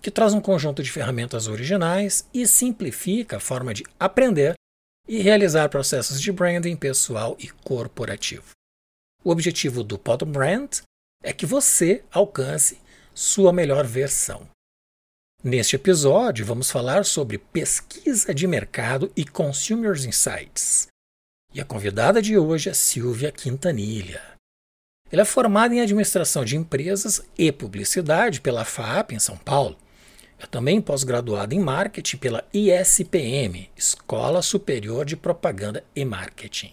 que 0.00 0.10
traz 0.10 0.32
um 0.32 0.40
conjunto 0.40 0.82
de 0.82 0.90
ferramentas 0.90 1.46
originais 1.46 2.26
e 2.32 2.46
simplifica 2.46 3.36
a 3.36 3.40
forma 3.40 3.74
de 3.74 3.84
aprender 3.98 4.54
e 5.06 5.20
realizar 5.20 5.68
processos 5.68 6.20
de 6.20 6.32
branding 6.32 6.76
pessoal 6.76 7.36
e 7.38 7.48
corporativo. 7.48 8.50
O 9.22 9.30
objetivo 9.30 9.82
do 9.84 9.98
Pod 9.98 10.24
Brand 10.24 10.78
é 11.22 11.32
que 11.32 11.44
você 11.44 12.02
alcance 12.10 12.78
sua 13.14 13.52
melhor 13.52 13.86
versão. 13.86 14.48
Neste 15.42 15.76
episódio, 15.76 16.44
vamos 16.44 16.70
falar 16.70 17.04
sobre 17.04 17.38
pesquisa 17.38 18.34
de 18.34 18.46
mercado 18.46 19.10
e 19.16 19.24
Consumers 19.24 20.04
Insights. 20.04 20.86
E 21.52 21.60
a 21.60 21.64
convidada 21.64 22.22
de 22.22 22.38
hoje 22.38 22.68
é 22.68 22.74
Silvia 22.74 23.32
Quintanilha. 23.32 24.22
Ela 25.10 25.22
é 25.22 25.24
formada 25.24 25.74
em 25.74 25.80
administração 25.80 26.44
de 26.44 26.56
empresas 26.56 27.22
e 27.36 27.50
publicidade 27.50 28.40
pela 28.40 28.64
FAP 28.64 29.12
em 29.12 29.18
São 29.18 29.36
Paulo. 29.36 29.76
É 30.42 30.46
também 30.46 30.80
pós-graduada 30.80 31.54
em 31.54 31.60
marketing 31.60 32.16
pela 32.16 32.48
ISPM, 32.50 33.70
Escola 33.76 34.40
Superior 34.40 35.04
de 35.04 35.14
Propaganda 35.14 35.84
e 35.94 36.02
Marketing, 36.02 36.72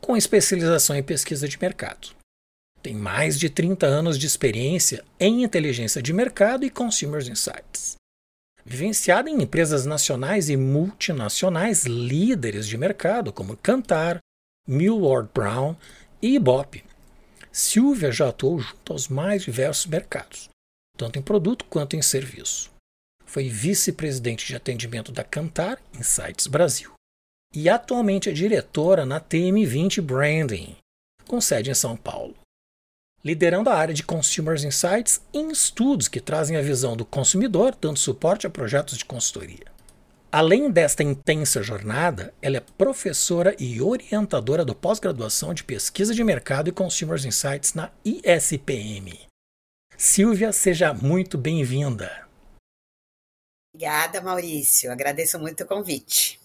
com 0.00 0.16
especialização 0.16 0.94
em 0.94 1.02
pesquisa 1.02 1.48
de 1.48 1.60
mercado. 1.60 2.10
Tem 2.80 2.94
mais 2.94 3.36
de 3.36 3.50
30 3.50 3.84
anos 3.84 4.16
de 4.16 4.28
experiência 4.28 5.04
em 5.18 5.42
inteligência 5.42 6.00
de 6.00 6.12
mercado 6.12 6.64
e 6.64 6.70
Consumer 6.70 7.20
Insights. 7.28 7.96
Vivenciada 8.64 9.28
em 9.28 9.42
empresas 9.42 9.84
nacionais 9.84 10.48
e 10.48 10.56
multinacionais 10.56 11.84
líderes 11.84 12.68
de 12.68 12.78
mercado 12.78 13.32
como 13.32 13.56
Cantar, 13.56 14.20
Millward 14.68 15.28
Brown 15.34 15.74
e 16.22 16.36
Ibope. 16.36 16.84
Silvia 17.50 18.12
já 18.12 18.28
atuou 18.28 18.60
junto 18.60 18.92
aos 18.92 19.08
mais 19.08 19.42
diversos 19.42 19.86
mercados, 19.86 20.48
tanto 20.98 21.18
em 21.18 21.22
produto 21.22 21.64
quanto 21.64 21.96
em 21.96 22.02
serviço. 22.02 22.70
Foi 23.24 23.48
vice-presidente 23.48 24.46
de 24.46 24.56
atendimento 24.56 25.10
da 25.10 25.24
Cantar 25.24 25.80
Insights 25.98 26.46
Brasil 26.46 26.92
e 27.54 27.70
atualmente 27.70 28.28
é 28.28 28.32
diretora 28.32 29.06
na 29.06 29.18
TM20 29.18 30.02
Branding, 30.02 30.76
com 31.26 31.40
sede 31.40 31.70
em 31.70 31.74
São 31.74 31.96
Paulo 31.96 32.34
liderando 33.24 33.68
a 33.68 33.74
área 33.74 33.94
de 33.94 34.02
Consumers 34.02 34.64
Insights 34.64 35.20
em 35.32 35.50
estudos 35.50 36.08
que 36.08 36.20
trazem 36.20 36.56
a 36.56 36.62
visão 36.62 36.96
do 36.96 37.04
consumidor, 37.04 37.76
dando 37.78 37.98
suporte 37.98 38.46
a 38.46 38.50
projetos 38.50 38.96
de 38.96 39.04
consultoria. 39.04 39.66
Além 40.30 40.70
desta 40.70 41.02
intensa 41.02 41.62
jornada, 41.62 42.34
ela 42.40 42.58
é 42.58 42.62
professora 42.76 43.56
e 43.58 43.80
orientadora 43.80 44.64
do 44.64 44.74
pós-graduação 44.74 45.54
de 45.54 45.64
pesquisa 45.64 46.14
de 46.14 46.22
mercado 46.22 46.68
e 46.68 46.72
Consumers 46.72 47.24
Insights 47.24 47.74
na 47.74 47.90
ISPM. 48.04 49.27
Silvia, 49.98 50.52
seja 50.52 50.94
muito 50.94 51.36
bem-vinda. 51.36 52.26
Obrigada, 53.74 54.22
Maurício. 54.22 54.90
Agradeço 54.90 55.38
muito 55.38 55.64
o 55.64 55.66
convite. 55.66 56.40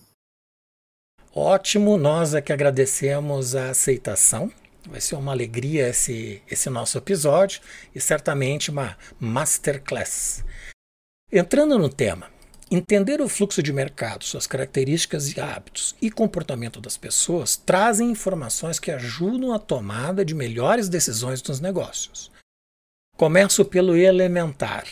Ótimo, 1.34 1.98
nós 1.98 2.34
é 2.34 2.42
que 2.42 2.52
agradecemos 2.52 3.56
a 3.56 3.70
aceitação 3.70 4.52
Vai 4.90 5.00
ser 5.00 5.16
uma 5.16 5.32
alegria 5.32 5.88
esse, 5.88 6.42
esse 6.50 6.70
nosso 6.70 6.98
episódio 6.98 7.62
e 7.96 8.02
certamente 8.02 8.70
uma 8.70 8.98
masterclass. 9.18 10.44
Entrando 11.32 11.80
no 11.80 11.88
tema, 11.88 12.30
entender 12.70 13.22
o 13.22 13.30
fluxo 13.30 13.64
de 13.64 13.72
mercado, 13.72 14.26
suas 14.26 14.46
características 14.46 15.32
e 15.32 15.40
hábitos 15.40 15.96
e 16.02 16.12
comportamento 16.12 16.82
das 16.82 16.98
pessoas 16.98 17.56
trazem 17.56 18.12
informações 18.12 18.78
que 18.78 18.92
ajudam 18.92 19.54
a 19.54 19.60
tomada 19.60 20.26
de 20.26 20.36
melhores 20.36 20.90
decisões 20.90 21.42
nos 21.44 21.62
negócios. 21.62 22.33
Começo 23.16 23.64
pelo 23.64 23.96
elementar. 23.96 24.88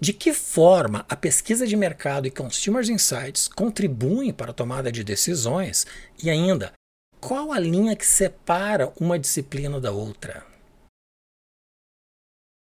De 0.00 0.14
que 0.14 0.32
forma 0.32 1.04
a 1.08 1.14
pesquisa 1.14 1.66
de 1.66 1.76
mercado 1.76 2.26
e 2.26 2.30
Consumers 2.30 2.88
Insights 2.88 3.48
contribuem 3.48 4.32
para 4.32 4.50
a 4.50 4.54
tomada 4.54 4.90
de 4.90 5.04
decisões 5.04 5.86
e 6.22 6.30
ainda 6.30 6.72
qual 7.20 7.52
a 7.52 7.58
linha 7.58 7.94
que 7.94 8.06
separa 8.06 8.92
uma 8.98 9.18
disciplina 9.18 9.78
da 9.78 9.92
outra? 9.92 10.44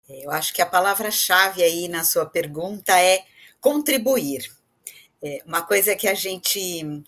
Eu 0.09 0.31
acho 0.31 0.53
que 0.53 0.62
a 0.62 0.66
palavra-chave 0.66 1.63
aí 1.63 1.88
na 1.88 2.03
sua 2.03 2.25
pergunta 2.25 3.00
é 3.00 3.24
contribuir. 3.62 4.51
É 5.22 5.41
uma 5.46 5.62
coisa 5.62 5.96
que 5.96 6.07
a 6.07 6.16
gente 6.16 7.03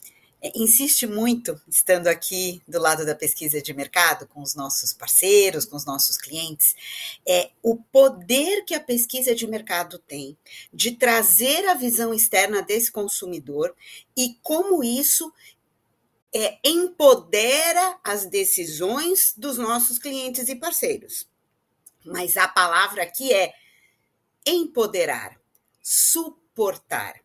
insiste 0.55 1.07
muito, 1.07 1.59
estando 1.69 2.07
aqui 2.07 2.61
do 2.67 2.79
lado 2.79 3.05
da 3.05 3.15
pesquisa 3.15 3.61
de 3.61 3.73
mercado, 3.73 4.27
com 4.27 4.41
os 4.41 4.55
nossos 4.55 4.93
parceiros, 4.93 5.63
com 5.63 5.77
os 5.77 5.85
nossos 5.85 6.17
clientes, 6.17 6.75
é 7.25 7.51
o 7.61 7.77
poder 7.77 8.65
que 8.65 8.73
a 8.73 8.79
pesquisa 8.79 9.33
de 9.33 9.47
mercado 9.47 9.97
tem 9.99 10.37
de 10.73 10.91
trazer 10.91 11.65
a 11.69 11.75
visão 11.75 12.13
externa 12.13 12.61
desse 12.61 12.91
consumidor 12.91 13.73
e 14.17 14.37
como 14.41 14.83
isso 14.83 15.31
é, 16.33 16.57
empodera 16.63 17.99
as 18.03 18.25
decisões 18.25 19.33
dos 19.37 19.57
nossos 19.57 19.97
clientes 19.97 20.49
e 20.49 20.55
parceiros. 20.55 21.25
Mas 22.03 22.35
a 22.35 22.49
palavra 22.49 23.03
aqui 23.03 23.31
é 23.31 23.53
empoderar, 24.45 25.39
suportar 25.81 27.15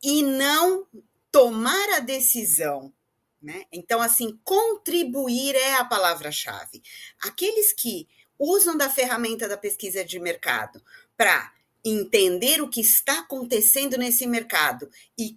e 0.00 0.22
não 0.22 0.86
tomar 1.32 1.94
a 1.94 1.98
decisão. 1.98 2.92
Né? 3.40 3.64
Então, 3.72 4.00
assim, 4.00 4.38
contribuir 4.44 5.56
é 5.56 5.74
a 5.74 5.84
palavra-chave. 5.84 6.80
Aqueles 7.20 7.72
que 7.72 8.06
usam 8.38 8.76
da 8.76 8.88
ferramenta 8.88 9.48
da 9.48 9.56
pesquisa 9.56 10.04
de 10.04 10.20
mercado 10.20 10.80
para 11.16 11.52
entender 11.84 12.62
o 12.62 12.68
que 12.68 12.80
está 12.80 13.20
acontecendo 13.20 13.96
nesse 13.96 14.26
mercado 14.26 14.88
e 15.18 15.36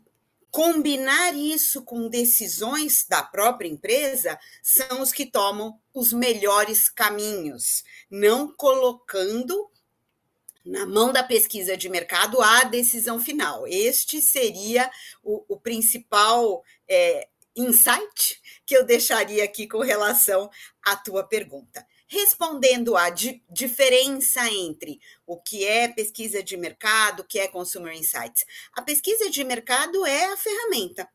combinar 0.51 1.35
isso 1.35 1.83
com 1.83 2.07
decisões 2.07 3.05
da 3.09 3.21
própria 3.21 3.67
empresa 3.67 4.39
são 4.61 5.01
os 5.01 5.11
que 5.11 5.25
tomam 5.25 5.77
os 5.93 6.13
melhores 6.13 6.87
caminhos, 6.87 7.83
não 8.09 8.53
colocando 8.55 9.69
na 10.65 10.85
mão 10.85 11.13
da 11.13 11.23
pesquisa 11.23 11.77
de 11.77 11.87
mercado 11.87 12.41
a 12.41 12.63
decisão 12.63 13.19
final. 13.19 13.67
Este 13.67 14.21
seria 14.21 14.89
o, 15.23 15.45
o 15.47 15.59
principal 15.59 16.63
é, 16.87 17.27
insight 17.55 18.41
que 18.65 18.75
eu 18.75 18.83
deixaria 18.83 19.43
aqui 19.43 19.67
com 19.67 19.79
relação 19.79 20.49
à 20.83 20.95
tua 20.95 21.23
pergunta 21.23 21.85
respondendo 22.07 22.95
à 22.95 23.09
di 23.09 23.43
diferença 23.49 24.47
entre 24.49 24.99
o 25.25 25.37
que 25.37 25.65
é 25.65 25.87
pesquisa 25.87 26.43
de 26.43 26.55
mercado, 26.55 27.21
o 27.21 27.23
que 27.23 27.39
é 27.39 27.47
Consumer 27.47 27.93
Insights. 27.93 28.45
A 28.73 28.81
pesquisa 28.81 29.29
de 29.29 29.43
mercado 29.43 30.05
é 30.05 30.25
a 30.25 30.37
ferramenta, 30.37 31.09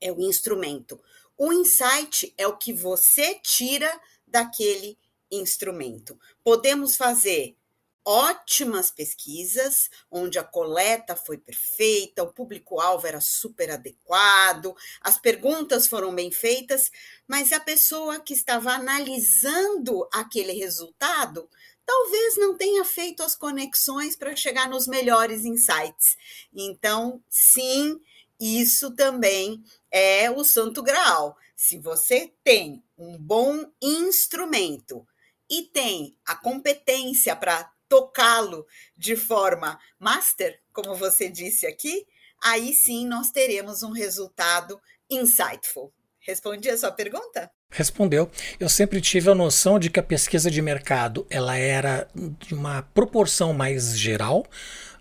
é 0.00 0.12
o 0.12 0.20
instrumento. 0.20 1.00
O 1.36 1.52
insight 1.52 2.32
é 2.36 2.46
o 2.46 2.56
que 2.56 2.72
você 2.72 3.38
tira 3.42 4.00
daquele 4.26 4.96
instrumento. 5.30 6.18
Podemos 6.42 6.96
fazer 6.96 7.56
ótimas 8.10 8.90
pesquisas, 8.90 9.90
onde 10.10 10.38
a 10.38 10.42
coleta 10.42 11.14
foi 11.14 11.36
perfeita, 11.36 12.22
o 12.22 12.32
público-alvo 12.32 13.06
era 13.06 13.20
super 13.20 13.70
adequado, 13.70 14.74
as 15.02 15.18
perguntas 15.18 15.86
foram 15.86 16.14
bem 16.14 16.32
feitas, 16.32 16.90
mas 17.26 17.52
a 17.52 17.60
pessoa 17.60 18.18
que 18.18 18.32
estava 18.32 18.72
analisando 18.72 20.08
aquele 20.10 20.52
resultado 20.52 21.50
talvez 21.84 22.38
não 22.38 22.56
tenha 22.56 22.82
feito 22.82 23.22
as 23.22 23.36
conexões 23.36 24.16
para 24.16 24.34
chegar 24.34 24.70
nos 24.70 24.86
melhores 24.86 25.44
insights. 25.44 26.16
Então, 26.54 27.22
sim, 27.28 28.00
isso 28.40 28.90
também 28.94 29.62
é 29.90 30.30
o 30.30 30.44
santo 30.44 30.82
graal. 30.82 31.36
Se 31.54 31.76
você 31.76 32.32
tem 32.42 32.82
um 32.96 33.18
bom 33.18 33.70
instrumento 33.82 35.06
e 35.50 35.62
tem 35.62 36.16
a 36.24 36.34
competência 36.36 37.36
para 37.36 37.70
tocá-lo 37.88 38.66
de 38.96 39.16
forma 39.16 39.78
master, 39.98 40.60
como 40.72 40.94
você 40.94 41.28
disse 41.28 41.66
aqui, 41.66 42.06
aí 42.42 42.72
sim 42.72 43.06
nós 43.06 43.30
teremos 43.30 43.82
um 43.82 43.92
resultado 43.92 44.80
insightful. 45.10 45.92
Respondi 46.20 46.68
a 46.68 46.76
sua 46.76 46.92
pergunta? 46.92 47.50
Respondeu. 47.70 48.30
Eu 48.58 48.68
sempre 48.68 49.00
tive 49.00 49.30
a 49.30 49.34
noção 49.34 49.78
de 49.78 49.90
que 49.90 50.00
a 50.00 50.02
pesquisa 50.02 50.50
de 50.50 50.60
mercado 50.60 51.26
ela 51.30 51.56
era 51.56 52.08
de 52.14 52.54
uma 52.54 52.82
proporção 52.94 53.52
mais 53.52 53.98
geral, 53.98 54.46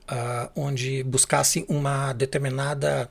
uh, 0.10 0.52
onde 0.56 1.04
buscasse 1.04 1.66
uma 1.68 2.14
determinada 2.14 3.10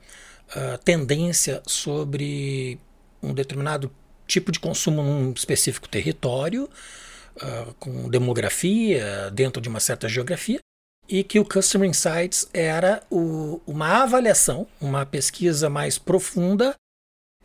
uh, 0.50 0.78
tendência 0.78 1.62
sobre 1.66 2.78
um 3.22 3.32
determinado 3.34 3.90
tipo 4.26 4.52
de 4.52 4.60
consumo 4.60 5.02
num 5.02 5.32
específico 5.32 5.88
território, 5.88 6.68
uh, 7.36 7.74
com 7.74 8.08
demografia 8.08 9.30
dentro 9.32 9.60
de 9.60 9.68
uma 9.68 9.80
certa 9.80 10.08
geografia, 10.08 10.60
e 11.08 11.22
que 11.22 11.38
o 11.38 11.44
Customer 11.44 11.88
Insights 11.88 12.48
era 12.52 13.02
o, 13.10 13.60
uma 13.66 14.02
avaliação, 14.02 14.66
uma 14.80 15.06
pesquisa 15.06 15.70
mais 15.70 15.98
profunda, 15.98 16.74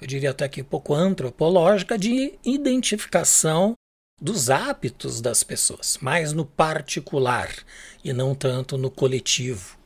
eu 0.02 0.08
diria 0.08 0.32
até 0.32 0.50
que 0.50 0.62
um 0.62 0.66
pouco 0.66 0.96
antropológica, 0.96 1.98
de 1.98 2.34
identificação 2.44 3.76
dos 4.20 4.50
hábitos 4.50 5.22
das 5.22 5.44
pessoas, 5.44 5.98
mais 6.02 6.34
no 6.34 6.46
particular 6.46 7.50
e 8.04 8.12
não 8.12 8.34
tanto 8.34 8.78
no 8.78 8.90
coletivo. 8.90 9.78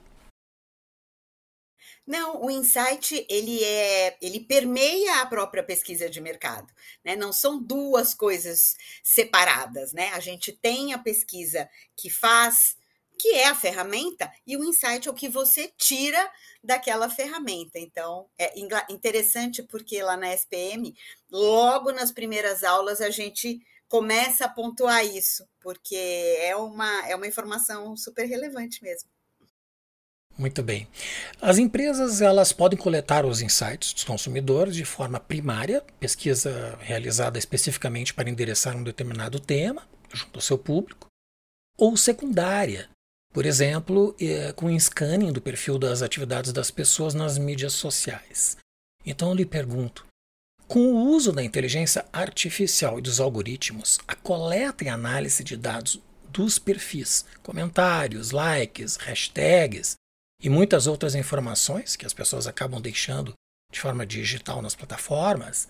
Não, 2.05 2.43
o 2.43 2.51
insight 2.51 3.25
ele 3.27 3.63
é, 3.63 4.15
ele 4.21 4.39
permeia 4.41 5.21
a 5.21 5.25
própria 5.25 5.63
pesquisa 5.63 6.07
de 6.07 6.21
mercado, 6.21 6.71
né? 7.03 7.15
Não 7.15 7.33
são 7.33 7.61
duas 7.61 8.13
coisas 8.13 8.75
separadas, 9.03 9.91
né? 9.91 10.09
A 10.13 10.19
gente 10.19 10.51
tem 10.51 10.93
a 10.93 10.99
pesquisa 10.99 11.67
que 11.97 12.09
faz, 12.09 12.77
que 13.17 13.29
é 13.29 13.47
a 13.47 13.55
ferramenta, 13.55 14.31
e 14.45 14.55
o 14.55 14.63
insight 14.63 15.07
é 15.07 15.11
o 15.11 15.15
que 15.15 15.27
você 15.27 15.71
tira 15.77 16.31
daquela 16.63 17.09
ferramenta. 17.09 17.79
Então, 17.79 18.29
é 18.37 18.53
interessante 18.91 19.63
porque 19.63 20.03
lá 20.03 20.15
na 20.15 20.31
SPM, 20.33 20.93
logo 21.31 21.91
nas 21.91 22.11
primeiras 22.11 22.63
aulas 22.63 23.01
a 23.01 23.09
gente 23.09 23.59
começa 23.87 24.45
a 24.45 24.49
pontuar 24.49 25.03
isso, 25.05 25.47
porque 25.59 25.95
é 26.39 26.55
uma 26.55 27.07
é 27.07 27.15
uma 27.15 27.27
informação 27.27 27.95
super 27.97 28.25
relevante 28.25 28.83
mesmo. 28.83 29.14
Muito 30.37 30.61
bem. 30.61 30.85
As 31.41 31.57
empresas 31.57 32.21
elas 32.21 32.51
podem 32.51 32.77
coletar 32.77 33.25
os 33.25 33.41
insights 33.41 33.93
dos 33.93 34.03
consumidores 34.03 34.75
de 34.75 34.83
forma 34.83 35.17
primária, 35.17 35.81
pesquisa 35.97 36.77
realizada 36.81 37.39
especificamente 37.39 38.13
para 38.13 38.29
endereçar 38.29 38.75
um 38.75 38.83
determinado 38.83 39.39
tema 39.39 39.87
junto 40.13 40.35
ao 40.37 40.41
seu 40.41 40.57
público, 40.57 41.07
ou 41.77 41.95
secundária, 41.95 42.89
por 43.33 43.45
exemplo, 43.45 44.15
é, 44.19 44.51
com 44.53 44.77
scanning 44.77 45.31
do 45.31 45.41
perfil 45.41 45.77
das 45.77 46.01
atividades 46.01 46.51
das 46.51 46.69
pessoas 46.69 47.13
nas 47.13 47.37
mídias 47.37 47.73
sociais. 47.73 48.57
Então 49.05 49.29
eu 49.29 49.35
lhe 49.35 49.45
pergunto: 49.45 50.05
com 50.67 50.79
o 50.79 51.09
uso 51.11 51.31
da 51.31 51.43
inteligência 51.43 52.05
artificial 52.11 52.99
e 52.99 53.01
dos 53.01 53.21
algoritmos, 53.21 53.99
a 54.05 54.15
coleta 54.15 54.83
e 54.83 54.89
análise 54.89 55.45
de 55.45 55.55
dados 55.55 56.01
dos 56.29 56.59
perfis, 56.59 57.25
comentários, 57.41 58.31
likes, 58.31 58.97
hashtags 58.97 59.95
e 60.39 60.49
muitas 60.49 60.87
outras 60.87 61.15
informações 61.15 61.95
que 61.95 62.05
as 62.05 62.13
pessoas 62.13 62.47
acabam 62.47 62.81
deixando 62.81 63.33
de 63.71 63.79
forma 63.79 64.05
digital 64.05 64.61
nas 64.61 64.75
plataformas, 64.75 65.67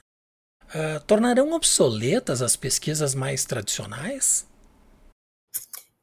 uh, 0.66 1.04
tornarão 1.06 1.52
obsoletas 1.54 2.42
as 2.42 2.56
pesquisas 2.56 3.16
mais 3.16 3.46
tradicionais? 3.46 4.46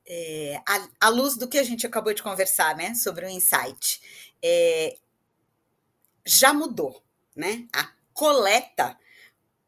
É, 0.06 0.60
à, 1.00 1.08
luz 1.08 1.36
do 1.36 1.48
que 1.48 1.58
a 1.58 1.62
gente 1.62 1.86
acabou 1.86 2.12
de 2.12 2.22
conversar, 2.22 2.76
né, 2.76 2.94
sobre 2.94 3.24
o 3.24 3.28
insight, 3.28 4.00
é, 4.42 4.96
já 6.26 6.52
mudou, 6.52 7.02
né? 7.34 7.66
A 7.72 7.88
coleta 8.12 8.98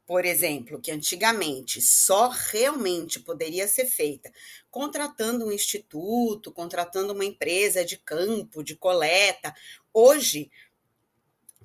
por 0.06 0.24
exemplo, 0.24 0.80
que 0.80 0.90
antigamente 0.90 1.80
só 1.80 2.28
realmente 2.28 3.20
poderia 3.20 3.66
ser 3.66 3.86
feita 3.86 4.30
contratando 4.74 5.46
um 5.46 5.52
instituto, 5.52 6.50
contratando 6.50 7.12
uma 7.12 7.24
empresa 7.24 7.84
de 7.84 7.96
campo, 7.96 8.64
de 8.64 8.74
coleta, 8.74 9.54
hoje 9.92 10.50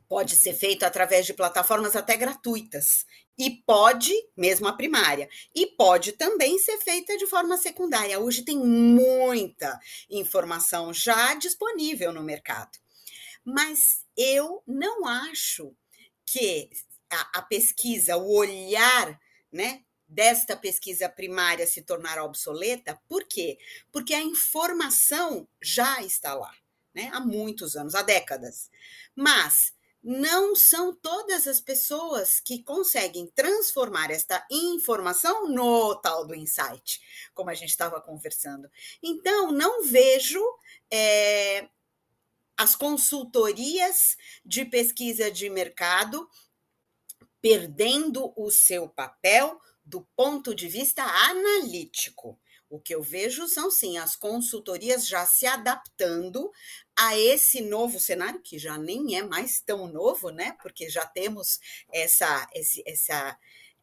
pode 0.08 0.36
ser 0.36 0.54
feito 0.54 0.84
através 0.84 1.26
de 1.26 1.34
plataformas 1.34 1.96
até 1.96 2.16
gratuitas. 2.16 3.08
E 3.36 3.50
pode, 3.66 4.14
mesmo 4.38 4.68
a 4.68 4.74
primária, 4.74 5.28
e 5.56 5.66
pode 5.66 6.12
também 6.12 6.60
ser 6.60 6.78
feita 6.78 7.18
de 7.18 7.26
forma 7.26 7.58
secundária. 7.58 8.20
Hoje 8.20 8.44
tem 8.44 8.60
muita 8.60 9.80
informação 10.08 10.94
já 10.94 11.34
disponível 11.34 12.14
no 12.14 12.22
mercado. 12.22 12.78
Mas 13.44 14.06
eu 14.16 14.62
não 14.68 15.08
acho 15.08 15.74
que 16.26 16.70
a, 17.12 17.40
a 17.40 17.42
pesquisa, 17.42 18.18
o 18.18 18.32
olhar, 18.32 19.20
né, 19.52 19.84
desta 20.08 20.58
pesquisa 20.58 21.08
primária 21.08 21.68
se 21.68 21.84
tornar 21.84 22.20
obsoleta. 22.20 23.00
Por 23.08 23.26
quê? 23.26 23.58
Porque 23.92 24.14
a 24.14 24.22
informação 24.22 25.48
já 25.62 26.02
está 26.02 26.34
lá, 26.34 26.54
né? 26.94 27.10
Há 27.14 27.20
muitos 27.20 27.76
anos, 27.76 27.94
há 27.94 28.02
décadas. 28.02 28.72
Mas 29.16 29.74
não 30.02 30.56
são 30.56 30.96
todas 30.96 31.46
as 31.46 31.60
pessoas 31.60 32.40
que 32.40 32.64
conseguem 32.64 33.28
transformar 33.36 34.10
esta 34.10 34.46
informação 34.50 35.48
no 35.50 35.94
tal 35.96 36.26
do 36.26 36.34
insight, 36.34 37.02
como 37.34 37.50
a 37.50 37.54
gente 37.54 37.70
estava 37.70 38.02
conversando. 38.02 38.70
Então, 39.04 39.52
não 39.52 39.84
vejo 39.84 40.42
é, 40.90 41.68
as 42.58 42.76
consultorias 42.76 44.18
de 44.46 44.66
pesquisa 44.66 45.30
de 45.30 45.50
mercado 45.50 46.28
perdendo 47.42 48.34
o 48.36 48.52
seu 48.52 48.88
papel 48.88 49.60
do 49.86 50.08
ponto 50.16 50.54
de 50.54 50.68
vista 50.68 51.04
analítico. 51.04 52.40
O 52.70 52.80
que 52.80 52.94
eu 52.94 53.02
vejo 53.02 53.48
são 53.48 53.72
sim 53.72 53.98
as 53.98 54.16
consultorias 54.16 55.08
já 55.08 55.26
se 55.26 55.48
adaptando 55.48 56.52
a 56.96 57.18
esse 57.18 57.62
novo 57.62 58.00
cenário, 58.00 58.42
que 58.44 58.60
já 58.60 58.78
nem 58.78 59.18
é 59.18 59.24
mais 59.24 59.60
tão 59.60 59.88
novo, 59.88 60.30
né? 60.30 60.56
Porque 60.62 60.88
já 60.88 61.06
temos 61.08 61.60
essa, 61.92 62.48
esse, 62.54 62.84
essa 62.86 63.36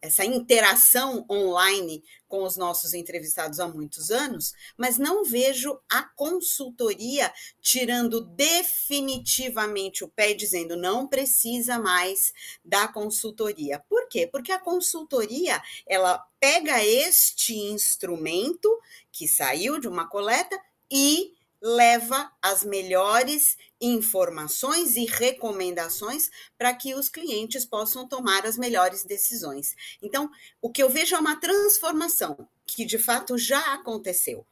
essa 0.06 0.24
interação 0.24 1.24
online 1.30 2.02
com 2.28 2.42
os 2.42 2.56
nossos 2.56 2.94
entrevistados 2.94 3.60
há 3.60 3.68
muitos 3.68 4.10
anos, 4.10 4.52
mas 4.76 4.98
não 4.98 5.24
vejo 5.24 5.78
a 5.88 6.02
consultoria 6.02 7.32
tirando 7.60 8.20
definitivamente 8.20 10.02
o 10.02 10.08
pé 10.08 10.32
e 10.32 10.36
dizendo 10.36 10.76
não 10.76 11.06
precisa 11.06 11.78
mais 11.78 12.32
da 12.64 12.88
consultoria. 12.88 13.78
Por 13.88 14.08
quê? 14.08 14.26
Porque 14.26 14.52
a 14.52 14.58
consultoria, 14.58 15.62
ela 15.86 16.18
pega 16.40 16.84
este 16.84 17.54
instrumento 17.54 18.68
que 19.12 19.28
saiu 19.28 19.78
de 19.78 19.88
uma 19.88 20.08
coleta 20.08 20.58
e 20.90 21.35
leva 21.66 22.30
as 22.40 22.62
melhores 22.62 23.56
informações 23.80 24.94
e 24.94 25.04
recomendações 25.04 26.30
para 26.56 26.72
que 26.72 26.94
os 26.94 27.08
clientes 27.08 27.64
possam 27.64 28.06
tomar 28.06 28.46
as 28.46 28.56
melhores 28.56 29.04
decisões. 29.04 29.74
Então, 30.00 30.30
o 30.62 30.70
que 30.70 30.80
eu 30.80 30.88
vejo 30.88 31.16
é 31.16 31.18
uma 31.18 31.40
transformação 31.40 32.48
que 32.64 32.84
de 32.84 32.98
fato 32.98 33.36
já 33.36 33.74
aconteceu. 33.74 34.46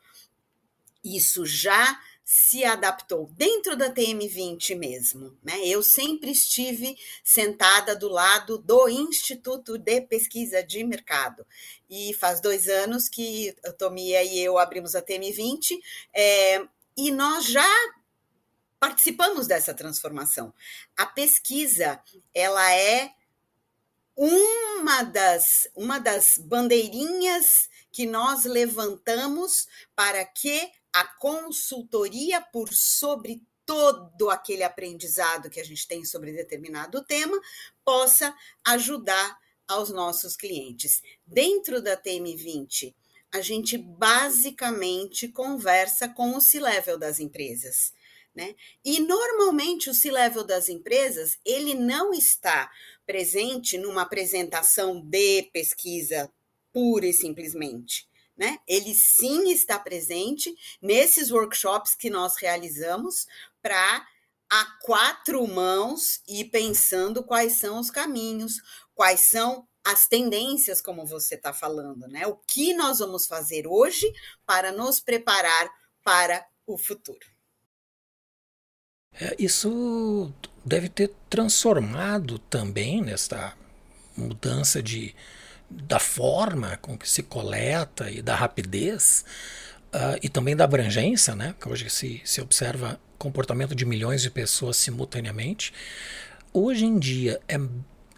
Isso 1.05 1.47
já 1.47 2.01
se 2.25 2.65
adaptou 2.65 3.31
dentro 3.37 3.77
da 3.77 3.93
TM20 3.93 4.75
mesmo, 4.77 5.37
né? 5.43 5.61
Eu 5.65 5.83
sempre 5.83 6.31
estive 6.31 6.97
sentada 7.23 7.95
do 7.95 8.09
lado 8.09 8.57
do 8.57 8.89
Instituto 8.89 9.77
de 9.77 10.01
Pesquisa 10.01 10.65
de 10.65 10.83
Mercado 10.83 11.47
e 11.89 12.15
faz 12.15 12.41
dois 12.41 12.67
anos 12.67 13.11
que 13.11 13.55
a 13.65 13.71
Tomia 13.73 14.25
e 14.25 14.41
eu 14.41 14.57
abrimos 14.57 14.95
a 14.95 15.03
TM20 15.03 15.79
é, 16.15 16.67
e 16.97 17.11
nós 17.11 17.47
já 17.47 17.69
participamos 18.79 19.47
dessa 19.47 19.73
transformação. 19.73 20.53
A 20.97 21.07
pesquisa, 21.07 22.01
ela 22.35 22.73
é 22.73 23.13
uma 24.17 25.03
das, 25.03 25.69
uma 25.75 25.99
das 25.99 26.39
bandeirinhas 26.39 27.69
que 27.91 28.07
nós 28.07 28.45
levantamos 28.45 29.67
para 29.95 30.25
que 30.25 30.71
a 30.93 31.05
consultoria, 31.05 32.41
por 32.41 32.73
sobre 32.73 33.43
todo 33.67 34.31
aquele 34.31 34.63
aprendizado 34.63 35.51
que 35.51 35.61
a 35.61 35.65
gente 35.65 35.89
tem 35.89 36.05
sobre 36.05 36.33
determinado 36.33 37.03
tema, 37.05 37.41
possa 37.85 38.37
ajudar 38.65 39.39
aos 39.67 39.91
nossos 39.91 40.37
clientes. 40.37 41.03
Dentro 41.27 41.83
da 41.83 41.97
TM20, 41.97 42.95
a 43.35 43.41
gente 43.41 43.77
basicamente 43.77 45.27
conversa 45.27 46.09
com 46.09 46.37
o 46.37 46.41
C-level 46.41 46.97
das 46.97 47.19
empresas. 47.19 47.93
Né? 48.33 48.55
E 48.85 49.01
normalmente 49.01 49.91
o 49.91 49.95
C-level 49.95 50.45
das 50.45 50.69
empresas 50.69 51.37
ele 51.45 51.75
não 51.75 52.13
está 52.13 52.71
presente 53.05 53.77
numa 53.77 54.03
apresentação 54.03 55.01
de 55.01 55.43
pesquisa 55.53 56.33
pura 56.73 57.09
e 57.09 57.13
simplesmente. 57.13 58.09
Né? 58.37 58.61
Ele 58.69 58.95
sim 58.95 59.51
está 59.51 59.81
presente 59.81 60.55
nesses 60.81 61.33
workshops 61.33 61.97
que 61.97 62.09
nós 62.09 62.37
realizamos 62.37 63.27
para 63.61 64.07
a 64.49 64.65
quatro 64.81 65.45
mãos 65.49 66.23
e 66.29 66.45
pensando 66.45 67.25
quais 67.25 67.59
são 67.59 67.81
os 67.81 67.91
caminhos, 67.91 68.61
quais 68.95 69.23
são 69.23 69.67
as 69.85 70.07
tendências, 70.07 70.81
como 70.81 71.05
você 71.05 71.35
está 71.35 71.53
falando, 71.53 72.09
né? 72.09 72.27
O 72.27 72.35
que 72.35 72.73
nós 72.73 73.01
vamos 73.01 73.27
fazer 73.27 73.67
hoje 73.67 74.11
para 74.47 74.73
nos 74.73 74.99
preparar 74.99 75.69
para 76.03 76.45
o 76.67 76.79
futuro. 76.79 77.27
É, 79.13 79.37
isso 79.39 80.33
deve 80.65 80.89
ter 80.89 81.13
transformado 81.29 82.39
também 82.39 83.03
nesta 83.03 83.57
mudança 84.17 84.83
de, 84.83 85.15
da 85.71 86.01
forma 86.01 86.77
com 86.79 86.97
que 86.97 87.09
se 87.09 87.23
coleta 87.23 88.11
e 88.11 88.23
da 88.23 88.35
rapidez 88.35 89.25
uh, 89.93 90.19
e 90.23 90.29
também 90.29 90.57
da 90.57 90.65
abrangência, 90.65 91.35
né? 91.37 91.55
Que 91.61 91.69
hoje 91.69 91.91
se, 91.91 92.23
se 92.25 92.41
observa 92.41 92.99
comportamento 93.19 93.75
de 93.75 93.85
milhões 93.85 94.23
de 94.23 94.31
pessoas 94.31 94.77
simultaneamente. 94.77 95.73
Hoje 96.53 96.85
em 96.85 96.99
dia 96.99 97.41
é 97.47 97.59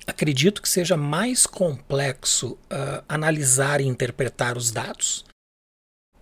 acredito 0.06 0.62
que 0.62 0.68
seja 0.68 0.96
mais 0.96 1.46
complexo 1.46 2.52
uh, 2.52 3.04
analisar 3.08 3.80
e 3.80 3.84
interpretar 3.84 4.56
os 4.56 4.70
dados 4.70 5.24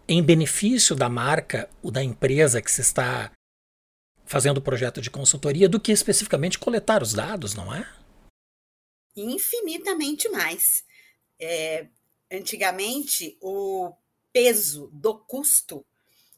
em 0.09 0.23
benefício 0.23 0.95
da 0.95 1.09
marca 1.09 1.69
ou 1.83 1.91
da 1.91 2.03
empresa 2.03 2.62
que 2.62 2.71
se 2.71 2.81
está 2.81 3.31
fazendo 4.25 4.59
o 4.59 4.62
projeto 4.62 5.00
de 5.00 5.11
consultoria 5.11 5.69
do 5.69 5.81
que 5.81 5.93
especificamente 5.93 6.59
coletar 6.59 7.03
os 7.03 7.12
dados, 7.12 7.55
não 7.55 7.75
é? 7.75 7.87
Infinitamente 9.17 10.29
mais. 10.29 10.85
É, 11.38 11.87
antigamente, 12.31 13.37
o 13.41 13.93
peso 14.33 14.91
do 14.93 15.19
custo 15.19 15.87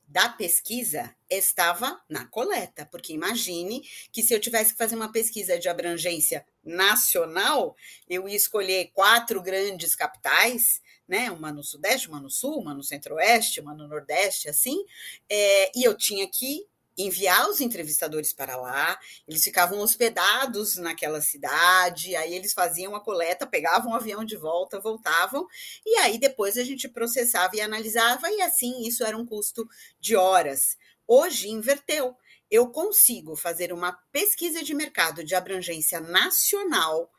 da 0.07 0.29
pesquisa 0.29 1.15
estava 1.29 2.00
na 2.09 2.26
coleta, 2.26 2.87
porque 2.87 3.12
imagine 3.12 3.83
que 4.12 4.23
se 4.23 4.33
eu 4.35 4.41
tivesse 4.41 4.73
que 4.73 4.79
fazer 4.79 4.95
uma 4.95 5.11
pesquisa 5.11 5.59
de 5.59 5.69
abrangência 5.69 6.47
nacional, 6.66 7.76
eu 8.08 8.28
ia 8.28 8.37
escolher 8.37 8.90
quatro 8.92 9.40
grandes 9.40 9.94
capitais, 9.94 10.82
né? 11.08 11.30
Uma 11.30 11.52
no 11.52 11.62
Sudeste, 11.62 12.08
uma 12.08 12.20
no 12.20 12.28
Sul, 12.28 12.61
uma 12.61 12.75
no 12.75 12.82
Centro-Oeste, 12.82 13.61
uma 13.61 13.75
no 13.75 13.87
Nordeste, 13.87 14.49
assim, 14.49 14.85
é, 15.30 15.70
e 15.78 15.85
eu 15.85 15.96
tinha 15.96 16.28
que 16.28 16.66
enviar 16.99 17.49
os 17.49 17.61
entrevistadores 17.61 18.32
para 18.32 18.56
lá, 18.56 18.99
eles 19.28 19.44
ficavam 19.44 19.80
hospedados 19.80 20.76
naquela 20.76 21.20
cidade, 21.20 22.16
aí 22.16 22.35
eles 22.35 22.54
faziam 22.54 22.96
a 22.96 23.00
coleta, 23.00 23.46
pegavam 23.46 23.92
o 23.92 23.94
avião 23.94 24.25
de 24.25 24.37
volta, 24.37 24.80
voltavam, 24.80 25.46
e 25.85 25.99
aí 25.99 26.18
depois 26.18 26.56
a 26.56 26.64
gente 26.64 26.88
processava 26.88 27.54
e 27.54 27.61
analisava, 27.61 28.30
e 28.30 28.40
assim 28.40 28.87
isso 28.87 29.04
era 29.04 29.16
um 29.16 29.26
custo 29.26 29.68
de 30.00 30.16
horas. 30.16 30.76
Hoje 31.06 31.50
inverteu. 31.50 32.16
Eu 32.50 32.71
consigo 32.71 33.35
fazer 33.37 33.73
uma 33.73 33.93
pesquisa 34.12 34.62
de 34.62 34.75
mercado 34.75 35.25
de 35.25 35.35
abrangência 35.35 36.00
nacional, 36.00 37.11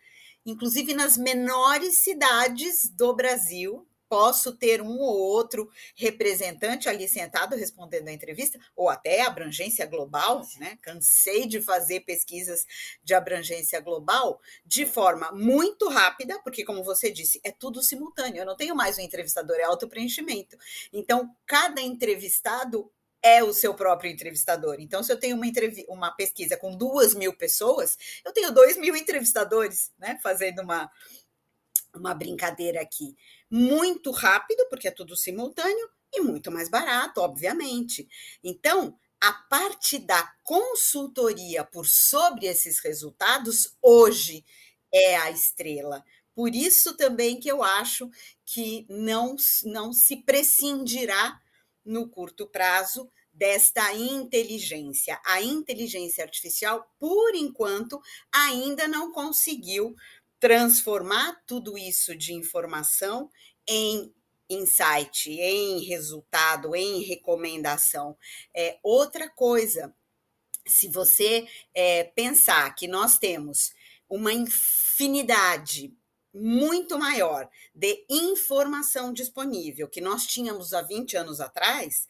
inclusive 0.46 0.94
nas 0.94 1.18
menores 1.18 2.00
cidades 2.00 2.90
do 2.90 3.14
Brasil, 3.14 3.88
posso 4.10 4.56
ter 4.56 4.82
um 4.82 5.00
ou 5.00 5.18
outro 5.18 5.70
representante 5.96 6.88
ali 6.90 7.08
sentado 7.08 7.56
respondendo 7.56 8.08
a 8.08 8.14
entrevista, 8.14 8.60
ou 8.76 8.90
até 8.90 9.22
abrangência 9.22 9.86
global, 9.86 10.46
né? 10.58 10.78
Cansei 10.82 11.46
de 11.46 11.62
fazer 11.62 12.02
pesquisas 12.02 12.66
de 13.04 13.14
abrangência 13.14 13.80
global 13.80 14.40
de 14.66 14.86
forma 14.86 15.32
muito 15.32 15.90
rápida, 15.90 16.40
porque, 16.40 16.64
como 16.64 16.84
você 16.84 17.12
disse, 17.12 17.40
é 17.44 17.52
tudo 17.52 17.84
simultâneo. 17.84 18.42
Eu 18.42 18.46
não 18.46 18.56
tenho 18.56 18.76
mais 18.76 18.98
um 18.98 19.02
entrevistador, 19.02 19.58
é 19.58 19.64
autopreenchimento. 19.64 20.58
Então, 20.94 21.36
cada 21.46 21.82
entrevistado 21.82 22.92
é 23.22 23.44
o 23.44 23.54
seu 23.54 23.74
próprio 23.74 24.12
entrevistador. 24.12 24.78
Então, 24.80 25.04
se 25.04 25.12
eu 25.12 25.20
tenho 25.20 25.36
uma, 25.36 25.46
uma 25.90 26.12
pesquisa 26.12 26.56
com 26.58 26.76
duas 26.76 27.14
mil 27.14 27.34
pessoas, 27.36 27.98
eu 28.26 28.32
tenho 28.32 28.52
dois 28.52 28.78
mil 28.78 28.96
entrevistadores, 28.96 29.92
né? 29.98 30.20
Fazendo 30.22 30.62
uma, 30.62 30.90
uma 31.94 32.14
brincadeira 32.14 32.82
aqui 32.82 33.16
muito 33.50 34.12
rápido, 34.12 34.66
porque 34.70 34.88
é 34.88 34.92
tudo 34.92 35.16
simultâneo, 35.16 35.90
e 36.14 36.22
muito 36.22 36.52
mais 36.52 36.70
barato, 36.70 37.22
obviamente. 37.22 38.08
Então, 38.44 38.98
a 39.20 39.34
parte 39.34 39.98
da 39.98 40.24
consultoria 40.44 41.64
por 41.64 41.86
sobre 41.86 42.46
esses 42.46 42.80
resultados 42.80 43.76
hoje 43.82 44.46
é 44.94 45.18
a 45.18 45.32
estrela. 45.32 46.04
Por 46.36 46.54
isso 46.54 46.96
também 46.96 47.40
que 47.40 47.50
eu 47.50 47.64
acho 47.64 48.10
que 48.46 48.86
não, 48.90 49.36
não 49.66 49.92
se 49.92 50.18
prescindirá 50.18 51.42
no 51.88 52.10
curto 52.10 52.46
prazo 52.46 53.10
desta 53.32 53.94
inteligência. 53.94 55.20
A 55.26 55.42
inteligência 55.42 56.24
artificial, 56.24 56.92
por 57.00 57.36
enquanto, 57.36 58.00
ainda 58.32 58.88
não 58.88 59.12
conseguiu 59.12 59.96
transformar 60.40 61.42
tudo 61.46 61.78
isso 61.78 62.16
de 62.16 62.34
informação 62.34 63.30
em 63.68 64.14
insight, 64.50 65.30
em 65.30 65.84
resultado, 65.86 66.76
em 66.76 67.04
recomendação. 67.04 68.18
É 68.56 68.80
outra 68.84 69.30
coisa. 69.30 69.96
Se 70.66 70.88
você 70.88 71.48
é, 71.74 72.04
pensar 72.04 72.74
que 72.76 72.88
nós 72.88 73.18
temos 73.18 73.72
uma 74.10 74.34
infinidade 74.34 75.94
muito 76.40 76.98
maior 76.98 77.50
de 77.74 78.06
informação 78.10 79.12
disponível 79.12 79.88
que 79.88 80.02
nós 80.02 80.26
tínhamos 80.26 80.74
há 80.74 80.82
20 80.82 81.18
anos 81.18 81.42
atrás, 81.42 82.08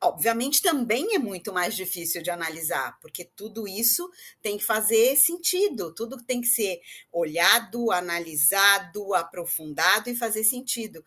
obviamente 0.00 0.62
também 0.62 1.14
é 1.14 1.18
muito 1.18 1.52
mais 1.52 1.74
difícil 1.74 2.22
de 2.22 2.30
analisar, 2.30 2.98
porque 3.00 3.24
tudo 3.24 3.66
isso 3.66 4.08
tem 4.40 4.56
que 4.56 4.64
fazer 4.64 5.16
sentido, 5.16 5.92
tudo 5.92 6.22
tem 6.22 6.40
que 6.40 6.46
ser 6.46 6.80
olhado, 7.10 7.90
analisado, 7.90 9.14
aprofundado 9.14 10.08
e 10.08 10.16
fazer 10.16 10.44
sentido. 10.44 11.04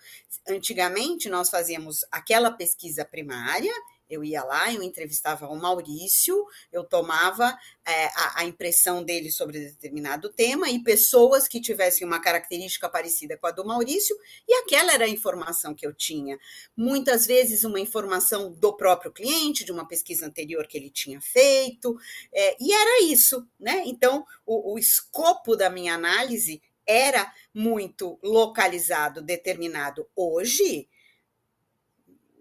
Antigamente 0.48 1.30
nós 1.30 1.50
fazíamos 1.50 2.06
aquela 2.12 2.52
pesquisa 2.52 3.06
primária 3.06 3.74
eu 4.12 4.24
ia 4.24 4.44
lá, 4.44 4.74
eu 4.74 4.84
entrevistava 4.84 5.48
o 5.48 5.56
Maurício, 5.56 6.46
eu 6.72 6.84
tomava 6.84 7.58
é, 7.86 8.06
a, 8.08 8.41
a, 8.41 8.46
impressão 8.46 9.01
dele 9.03 9.32
sobre 9.32 9.60
determinado 9.60 10.30
tema 10.30 10.70
e 10.70 10.84
pessoas 10.84 11.48
que 11.48 11.62
tivessem 11.62 12.06
uma 12.06 12.20
característica 12.20 12.89
parecida 12.89 13.38
com 13.38 13.48
a 13.48 13.51
do 13.51 13.65
Maurício, 13.65 14.15
e 14.48 14.53
aquela 14.56 14.94
era 14.94 15.06
a 15.06 15.10
informação 15.10 15.74
que 15.74 15.88
eu 15.88 15.94
tinha. 15.94 16.38
Muitas 16.75 17.25
vezes, 17.25 17.63
uma 17.63 17.80
informação 17.80 18.51
do 18.51 18.75
próprio 18.75 19.12
cliente, 19.12 19.63
de 19.63 19.72
uma 19.72 19.88
pesquisa 19.88 20.25
anterior 20.27 20.68
que 20.68 20.77
ele 20.77 20.89
tinha 20.89 21.22
feito, 21.22 21.98
é, 22.34 22.58
e 22.60 22.74
era 22.74 23.03
isso, 23.03 23.48
né? 23.58 23.84
Então, 23.86 24.25
o, 24.46 24.74
o 24.74 24.77
escopo 24.77 25.56
da 25.56 25.70
minha 25.70 25.96
análise 25.96 26.62
era 26.86 27.32
muito 27.53 28.20
localizado, 28.22 29.22
determinado. 29.22 30.08
Hoje, 30.15 30.89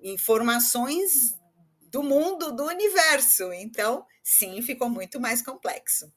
informações 0.03 1.40
do 1.91 2.03
mundo, 2.03 2.53
do 2.53 2.65
universo. 2.65 3.53
Então, 3.53 4.05
sim, 4.23 4.63
ficou 4.63 4.89
muito 4.89 5.21
mais 5.21 5.43
complexo. 5.43 6.13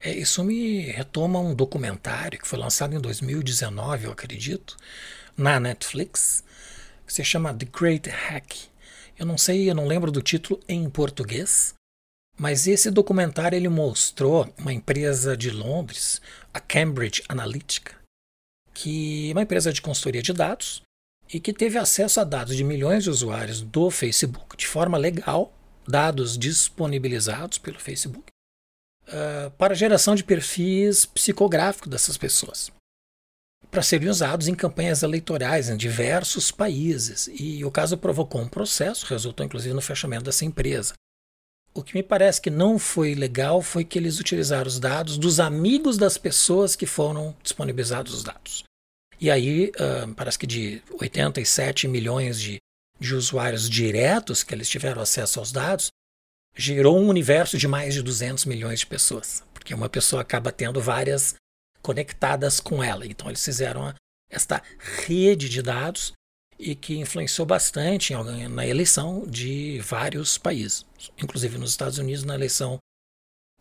É, 0.00 0.12
isso 0.12 0.44
me 0.44 0.82
retoma 0.82 1.40
um 1.40 1.54
documentário 1.54 2.38
que 2.38 2.46
foi 2.46 2.58
lançado 2.58 2.94
em 2.94 3.00
2019, 3.00 4.04
eu 4.04 4.12
acredito, 4.12 4.76
na 5.36 5.58
Netflix, 5.58 6.44
que 7.06 7.12
se 7.12 7.24
chama 7.24 7.54
The 7.54 7.66
Great 7.66 8.08
Hack. 8.08 8.68
Eu 9.18 9.26
não 9.26 9.36
sei, 9.36 9.68
eu 9.68 9.74
não 9.74 9.86
lembro 9.86 10.12
do 10.12 10.22
título 10.22 10.60
em 10.68 10.88
português, 10.88 11.74
mas 12.38 12.68
esse 12.68 12.90
documentário 12.90 13.56
ele 13.56 13.68
mostrou 13.68 14.52
uma 14.56 14.72
empresa 14.72 15.36
de 15.36 15.50
Londres, 15.50 16.22
a 16.54 16.60
Cambridge 16.60 17.24
Analytica, 17.28 17.96
que 18.72 19.30
é 19.30 19.32
uma 19.32 19.42
empresa 19.42 19.72
de 19.72 19.82
consultoria 19.82 20.22
de 20.22 20.32
dados, 20.32 20.82
e 21.32 21.38
que 21.38 21.52
teve 21.52 21.78
acesso 21.78 22.20
a 22.20 22.24
dados 22.24 22.56
de 22.56 22.64
milhões 22.64 23.04
de 23.04 23.10
usuários 23.10 23.60
do 23.60 23.90
Facebook 23.90 24.56
de 24.56 24.66
forma 24.66 24.96
legal, 24.96 25.52
dados 25.86 26.38
disponibilizados 26.38 27.58
pelo 27.58 27.78
Facebook, 27.78 28.30
uh, 29.08 29.50
para 29.52 29.74
geração 29.74 30.14
de 30.14 30.24
perfis 30.24 31.04
psicográficos 31.06 31.90
dessas 31.90 32.16
pessoas, 32.16 32.70
para 33.70 33.82
serem 33.82 34.08
usados 34.08 34.48
em 34.48 34.54
campanhas 34.54 35.02
eleitorais 35.02 35.68
em 35.68 35.76
diversos 35.76 36.50
países. 36.50 37.28
E 37.32 37.64
o 37.64 37.70
caso 37.70 37.98
provocou 37.98 38.40
um 38.40 38.48
processo, 38.48 39.06
resultou 39.06 39.44
inclusive 39.44 39.74
no 39.74 39.82
fechamento 39.82 40.24
dessa 40.24 40.44
empresa. 40.44 40.94
O 41.74 41.82
que 41.82 41.94
me 41.94 42.02
parece 42.02 42.40
que 42.40 42.50
não 42.50 42.78
foi 42.78 43.14
legal 43.14 43.62
foi 43.62 43.84
que 43.84 43.98
eles 43.98 44.18
utilizaram 44.18 44.66
os 44.66 44.80
dados 44.80 45.18
dos 45.18 45.38
amigos 45.38 45.96
das 45.96 46.18
pessoas 46.18 46.74
que 46.74 46.86
foram 46.86 47.36
disponibilizados 47.42 48.14
os 48.14 48.24
dados. 48.24 48.64
E 49.20 49.30
aí, 49.30 49.70
uh, 49.70 50.14
parece 50.14 50.38
que 50.38 50.46
de 50.46 50.82
87 51.00 51.88
milhões 51.88 52.40
de, 52.40 52.58
de 53.00 53.14
usuários 53.14 53.68
diretos 53.68 54.42
que 54.42 54.54
eles 54.54 54.68
tiveram 54.68 55.02
acesso 55.02 55.40
aos 55.40 55.50
dados, 55.50 55.88
gerou 56.56 56.98
um 56.98 57.08
universo 57.08 57.58
de 57.58 57.66
mais 57.66 57.94
de 57.94 58.02
200 58.02 58.44
milhões 58.44 58.80
de 58.80 58.86
pessoas, 58.86 59.44
porque 59.52 59.74
uma 59.74 59.88
pessoa 59.88 60.22
acaba 60.22 60.52
tendo 60.52 60.80
várias 60.80 61.34
conectadas 61.82 62.60
com 62.60 62.82
ela. 62.82 63.06
Então, 63.06 63.28
eles 63.28 63.44
fizeram 63.44 63.92
esta 64.30 64.62
rede 64.78 65.48
de 65.48 65.62
dados 65.62 66.12
e 66.58 66.74
que 66.74 66.98
influenciou 66.98 67.46
bastante 67.46 68.12
na 68.50 68.66
eleição 68.66 69.24
de 69.26 69.80
vários 69.80 70.36
países, 70.36 70.84
inclusive 71.16 71.56
nos 71.56 71.70
Estados 71.70 71.98
Unidos, 71.98 72.24
na 72.24 72.34
eleição 72.34 72.78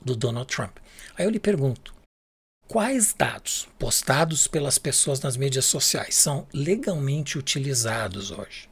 do 0.04 0.16
Donald 0.16 0.54
Trump. 0.54 0.78
Aí 1.16 1.26
eu 1.26 1.30
lhe 1.30 1.40
pergunto: 1.40 1.94
Quais 2.68 3.14
dados 3.14 3.70
postados 3.80 4.46
pelas 4.46 4.78
pessoas 4.78 5.22
nas 5.22 5.38
mídias 5.38 5.64
sociais 5.64 6.16
são 6.16 6.46
legalmente 6.54 7.38
utilizados 7.38 8.30
hoje? 8.30 8.70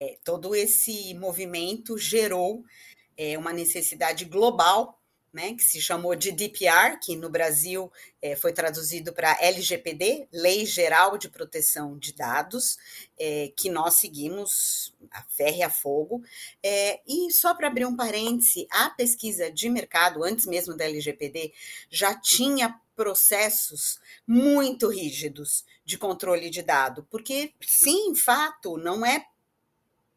É, 0.00 0.18
todo 0.24 0.54
esse 0.54 1.12
movimento 1.12 1.98
gerou 1.98 2.64
é, 3.14 3.36
uma 3.36 3.52
necessidade 3.52 4.24
global 4.24 5.01
né, 5.32 5.54
que 5.54 5.64
se 5.64 5.80
chamou 5.80 6.14
de 6.14 6.30
DPR, 6.30 6.98
que 7.00 7.16
no 7.16 7.30
Brasil 7.30 7.90
é, 8.20 8.36
foi 8.36 8.52
traduzido 8.52 9.12
para 9.12 9.38
LGPD, 9.40 10.28
Lei 10.30 10.66
Geral 10.66 11.16
de 11.16 11.30
Proteção 11.30 11.96
de 11.96 12.12
Dados, 12.12 12.76
é, 13.18 13.50
que 13.56 13.70
nós 13.70 13.94
seguimos 13.94 14.94
a 15.10 15.22
ferro 15.22 15.56
e 15.56 15.62
a 15.62 15.70
fogo. 15.70 16.22
É, 16.62 17.00
e 17.08 17.30
só 17.32 17.54
para 17.54 17.68
abrir 17.68 17.86
um 17.86 17.96
parêntese, 17.96 18.66
a 18.70 18.90
pesquisa 18.90 19.50
de 19.50 19.70
mercado, 19.70 20.22
antes 20.22 20.46
mesmo 20.46 20.76
da 20.76 20.84
LGPD, 20.84 21.52
já 21.88 22.14
tinha 22.14 22.78
processos 22.94 23.98
muito 24.26 24.88
rígidos 24.88 25.64
de 25.84 25.96
controle 25.96 26.50
de 26.50 26.62
dado, 26.62 27.06
porque, 27.10 27.54
sim, 27.66 28.14
fato, 28.14 28.76
não 28.76 29.04
é 29.04 29.26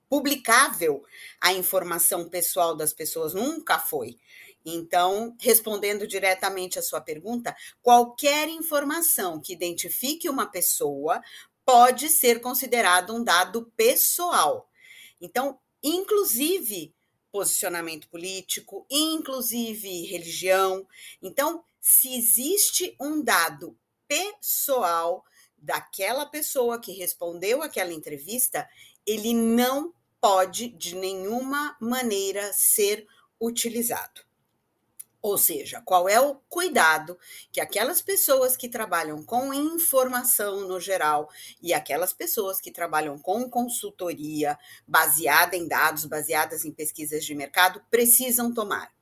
publicável 0.10 1.03
a 1.41 1.53
informação 1.53 2.29
pessoal 2.29 2.75
das 2.75 2.93
pessoas, 2.93 3.34
nunca 3.34 3.79
foi. 3.79 4.17
Então, 4.65 5.36
respondendo 5.39 6.07
diretamente 6.07 6.79
à 6.79 6.81
sua 6.81 7.00
pergunta, 7.00 7.55
qualquer 7.81 8.50
informação 8.50 9.39
que 9.39 9.53
identifique 9.53 10.27
uma 10.27 10.48
pessoa 10.48 11.22
pode 11.63 12.10
ser 12.10 12.41
considerado 12.41 13.13
um 13.13 13.24
dado 13.24 13.72
pessoal. 13.75 14.69
Então, 15.22 15.60
inclusive 15.84 16.93
posicionamento 17.36 18.07
político, 18.07 18.86
inclusive 18.89 20.05
religião. 20.05 20.88
Então, 21.22 21.65
se 21.81 22.15
existe 22.15 22.95
um 22.98 23.22
dado 23.22 23.77
pessoal 24.07 25.25
daquela 25.57 26.25
pessoa 26.25 26.79
que 26.79 26.93
respondeu 26.93 27.62
aquela 27.62 27.91
entrevista, 27.91 28.65
ele 29.05 29.34
não 29.34 29.93
pode 30.22 30.69
de 30.69 30.95
nenhuma 30.95 31.75
maneira 31.77 32.53
ser 32.53 33.05
utilizado. 33.38 34.25
Ou 35.25 35.39
seja, 35.39 35.82
qual 35.82 36.08
é 36.08 36.22
o 36.22 36.36
cuidado 36.48 37.17
que 37.51 37.60
aquelas 37.60 38.00
pessoas 38.00 38.55
que 38.55 38.70
trabalham 38.70 39.24
com 39.24 39.51
informação 39.51 40.67
no 40.67 40.79
geral 40.79 41.27
e 41.60 41.74
aquelas 41.74 42.13
pessoas 42.13 42.62
que 42.62 42.70
trabalham 42.70 43.17
com 43.17 43.50
consultoria 43.50 44.55
baseada 44.88 45.55
em 45.58 45.67
dados, 45.67 46.05
baseadas 46.05 46.63
em 46.63 46.72
pesquisas 46.72 47.25
de 47.25 47.34
mercado, 47.34 47.84
precisam 47.89 48.53
tomar? 48.53 48.94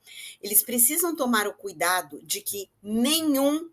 Eles 0.42 0.63
precisam 0.63 1.13
tomar 1.13 1.46
o 1.46 1.53
cuidado 1.53 2.22
de 2.24 2.39
que 2.39 2.72
nenhum 2.82 3.70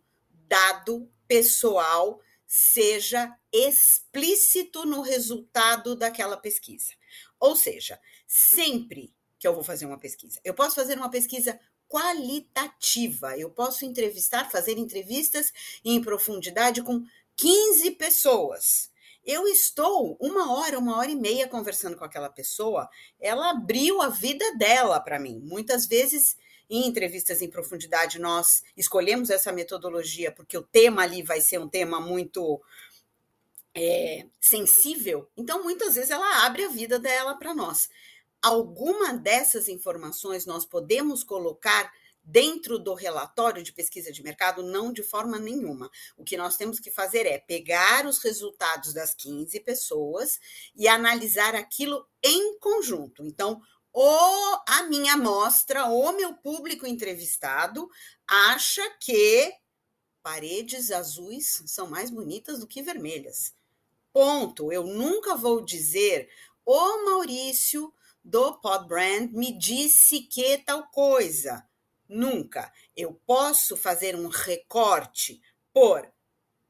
dado 0.49 1.09
pessoal 1.29 2.21
seja 2.49 3.33
explícito 3.53 4.85
no 4.85 5.03
resultado 5.03 5.95
daquela 5.95 6.37
pesquisa. 6.37 6.95
Ou 7.39 7.55
seja, 7.55 8.01
sempre 8.27 9.15
que 9.39 9.47
eu 9.47 9.55
vou 9.55 9.63
fazer 9.63 9.87
uma 9.87 10.01
pesquisa, 10.01 10.41
eu 10.43 10.53
posso 10.53 10.75
fazer 10.75 10.99
uma 10.99 11.09
pesquisa 11.09 11.57
qualitativa. 11.91 13.37
Eu 13.37 13.51
posso 13.51 13.85
entrevistar, 13.85 14.49
fazer 14.49 14.79
entrevistas 14.79 15.53
em 15.85 16.01
profundidade 16.01 16.83
com 16.83 17.05
15 17.37 17.91
pessoas. 17.93 18.91
Eu 19.27 19.47
estou 19.49 20.17
uma 20.21 20.53
hora, 20.55 20.79
uma 20.79 20.97
hora 20.97 21.11
e 21.11 21.17
meia 21.17 21.49
conversando 21.49 21.97
com 21.97 22.05
aquela 22.05 22.31
pessoa, 22.31 22.89
ela 23.19 23.51
abriu 23.51 24.01
a 24.01 24.09
vida 24.09 24.57
dela 24.57 25.01
para 25.01 25.19
mim. 25.19 25.41
Muitas 25.43 25.85
vezes, 25.85 26.37
em 26.71 26.87
entrevistas 26.87 27.43
em 27.43 27.51
profundidade, 27.51 28.21
nós 28.21 28.63
escolhemos 28.77 29.29
essa 29.29 29.53
metodologia 29.53 30.31
porque 30.31 30.57
o 30.57 30.63
tema 30.63 31.03
ali 31.03 31.23
vai 31.23 31.41
ser 31.41 31.59
um 31.59 31.69
tema 31.69 32.01
muito 32.01 32.63
é, 33.75 34.27
sensível. 34.41 35.29
Então, 35.37 35.63
muitas 35.65 35.97
vezes, 35.97 36.11
ela 36.11 36.47
abre 36.47 36.65
a 36.65 36.69
vida 36.69 37.01
dela 37.01 37.35
para 37.35 37.53
nós 37.53 37.89
alguma 38.43 39.15
dessas 39.15 39.69
informações 39.69 40.47
nós 40.47 40.65
podemos 40.65 41.23
colocar 41.23 41.93
dentro 42.23 42.79
do 42.79 42.95
relatório 42.95 43.63
de 43.63 43.73
pesquisa 43.73 44.13
de 44.13 44.23
mercado? 44.23 44.63
Não, 44.63 44.93
de 44.93 45.03
forma 45.03 45.39
nenhuma. 45.39 45.91
O 46.17 46.25
que 46.25 46.37
nós 46.37 46.57
temos 46.57 46.79
que 46.79 46.91
fazer 46.91 47.27
é 47.27 47.39
pegar 47.39 48.07
os 48.07 48.19
resultados 48.19 48.93
das 48.93 49.15
15 49.15 49.59
pessoas 49.61 50.39
e 50.77 50.87
analisar 50.87 51.55
aquilo 51.55 52.07
em 52.23 52.59
conjunto. 52.59 53.25
Então, 53.25 53.61
ou 53.93 54.61
a 54.69 54.85
minha 54.85 55.15
amostra, 55.15 55.87
ou 55.87 56.13
meu 56.13 56.35
público 56.35 56.87
entrevistado 56.87 57.89
acha 58.27 58.89
que 59.01 59.53
paredes 60.23 60.91
azuis 60.91 61.63
são 61.67 61.89
mais 61.89 62.11
bonitas 62.11 62.61
do 62.61 62.67
que 62.67 62.83
vermelhas. 62.83 63.55
Ponto. 64.13 64.73
Eu 64.73 64.85
nunca 64.85 65.35
vou 65.35 65.61
dizer, 65.61 66.29
ô 66.65 67.05
Maurício, 67.05 67.93
do 68.25 68.61
Podbrand 68.61 69.29
me 69.33 69.57
disse 69.57 70.21
que 70.21 70.59
tal 70.59 70.89
coisa. 70.89 71.67
Nunca. 72.09 72.73
Eu 72.97 73.15
posso 73.27 73.77
fazer 73.77 74.17
um 74.17 74.29
recorte 74.29 75.41
por 75.73 76.13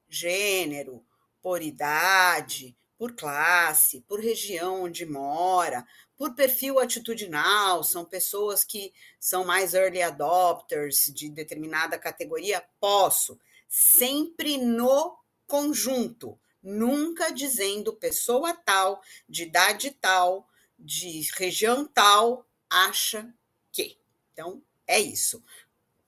gênero, 0.08 1.04
por 1.40 1.62
idade, 1.62 2.76
por 2.98 3.14
classe, 3.14 4.02
por 4.02 4.20
região 4.20 4.82
onde 4.82 5.06
mora, 5.06 5.86
por 6.20 6.34
perfil 6.34 6.78
atitudinal, 6.78 7.82
são 7.82 8.04
pessoas 8.04 8.62
que 8.62 8.92
são 9.18 9.42
mais 9.42 9.72
early 9.72 10.02
adopters 10.02 11.06
de 11.06 11.30
determinada 11.30 11.98
categoria, 11.98 12.62
posso, 12.78 13.40
sempre 13.66 14.58
no 14.58 15.16
conjunto, 15.46 16.38
nunca 16.62 17.30
dizendo 17.30 17.96
pessoa 17.96 18.52
tal, 18.52 19.00
de 19.26 19.44
idade 19.44 19.92
tal, 19.92 20.46
de 20.80 21.28
região 21.36 21.86
tal 21.86 22.46
acha 22.68 23.32
que. 23.72 23.98
Então, 24.32 24.62
é 24.86 24.98
isso. 24.98 25.42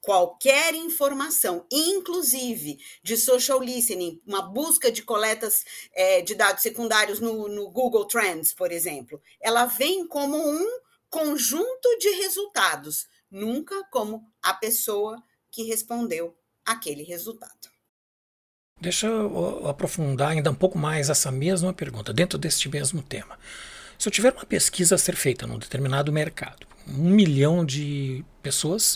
Qualquer 0.01 0.75
informação, 0.75 1.65
inclusive 1.71 2.79
de 3.05 3.17
social 3.17 3.63
listening, 3.63 4.21
uma 4.27 4.43
busca 4.43 4.91
de 4.91 5.03
coletas 5.03 5.65
é, 5.93 6.21
de 6.23 6.35
dados 6.35 6.63
secundários 6.63 7.21
no, 7.21 7.47
no 7.47 7.71
Google 7.71 8.07
Trends, 8.07 8.53
por 8.53 8.73
exemplo, 8.73 9.23
ela 9.41 9.67
vem 9.67 10.07
como 10.07 10.37
um 10.37 10.81
conjunto 11.09 11.99
de 12.01 12.09
resultados, 12.23 13.07
nunca 13.31 13.85
como 13.93 14.27
a 14.43 14.55
pessoa 14.55 15.23
que 15.53 15.63
respondeu 15.63 16.37
aquele 16.65 17.05
resultado. 17.05 17.71
Deixa 18.81 19.07
eu 19.07 19.69
aprofundar 19.69 20.31
ainda 20.31 20.51
um 20.51 20.55
pouco 20.55 20.77
mais 20.77 21.09
essa 21.09 21.31
mesma 21.31 21.73
pergunta, 21.73 22.13
dentro 22.13 22.37
deste 22.37 22.69
mesmo 22.69 23.01
tema. 23.01 23.39
Se 24.03 24.09
eu 24.09 24.13
tiver 24.13 24.33
uma 24.33 24.45
pesquisa 24.45 24.97
a 24.97 24.99
ser 24.99 25.15
feita 25.15 25.47
num 25.47 25.61
determinado 25.61 26.11
mercado, 26.13 26.67
um 26.89 27.09
milhão 27.09 27.65
de 27.65 28.25
pessoas 28.43 28.95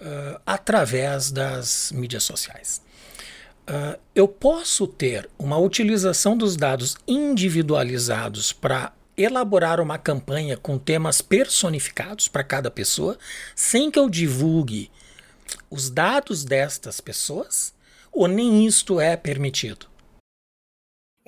uh, 0.00 0.40
através 0.46 1.32
das 1.32 1.90
mídias 1.90 2.22
sociais, 2.22 2.80
uh, 3.68 3.98
eu 4.14 4.28
posso 4.28 4.86
ter 4.86 5.28
uma 5.36 5.58
utilização 5.58 6.36
dos 6.36 6.56
dados 6.56 6.96
individualizados 7.04 8.52
para 8.52 8.92
elaborar 9.16 9.80
uma 9.80 9.98
campanha 9.98 10.56
com 10.56 10.78
temas 10.78 11.20
personificados 11.20 12.28
para 12.28 12.44
cada 12.44 12.70
pessoa, 12.70 13.18
sem 13.56 13.90
que 13.90 13.98
eu 13.98 14.08
divulgue 14.08 14.88
os 15.68 15.90
dados 15.90 16.44
destas 16.44 17.00
pessoas, 17.00 17.74
ou 18.12 18.28
nem 18.28 18.64
isto 18.64 19.00
é 19.00 19.16
permitido? 19.16 19.88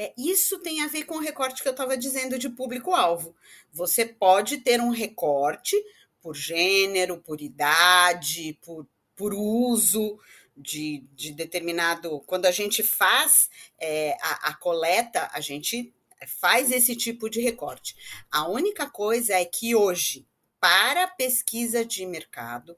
É, 0.02 0.14
isso 0.16 0.58
tem 0.60 0.80
a 0.80 0.86
ver 0.86 1.04
com 1.04 1.16
o 1.16 1.20
recorte 1.20 1.62
que 1.62 1.68
eu 1.68 1.72
estava 1.72 1.94
dizendo 1.94 2.38
de 2.38 2.48
público-alvo. 2.48 3.36
Você 3.70 4.06
pode 4.06 4.56
ter 4.56 4.80
um 4.80 4.88
recorte 4.88 5.76
por 6.22 6.34
gênero, 6.34 7.18
por 7.18 7.42
idade, 7.42 8.58
por, 8.62 8.86
por 9.14 9.34
uso 9.34 10.18
de, 10.56 11.04
de 11.12 11.32
determinado. 11.32 12.18
Quando 12.20 12.46
a 12.46 12.50
gente 12.50 12.82
faz 12.82 13.50
é, 13.78 14.16
a, 14.22 14.48
a 14.48 14.54
coleta, 14.54 15.28
a 15.34 15.40
gente 15.42 15.92
faz 16.26 16.72
esse 16.72 16.96
tipo 16.96 17.28
de 17.28 17.42
recorte. 17.42 17.94
A 18.30 18.48
única 18.48 18.88
coisa 18.88 19.34
é 19.34 19.44
que 19.44 19.74
hoje, 19.74 20.26
para 20.58 21.08
pesquisa 21.08 21.84
de 21.84 22.06
mercado, 22.06 22.74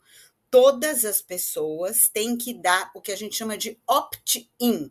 todas 0.50 1.04
as 1.04 1.22
pessoas 1.22 2.08
têm 2.08 2.37
que 2.37 2.52
dar 2.52 2.90
o 2.96 3.00
que 3.00 3.12
a 3.12 3.16
gente 3.16 3.37
chama 3.37 3.56
de 3.56 3.78
opt-in 3.87 4.90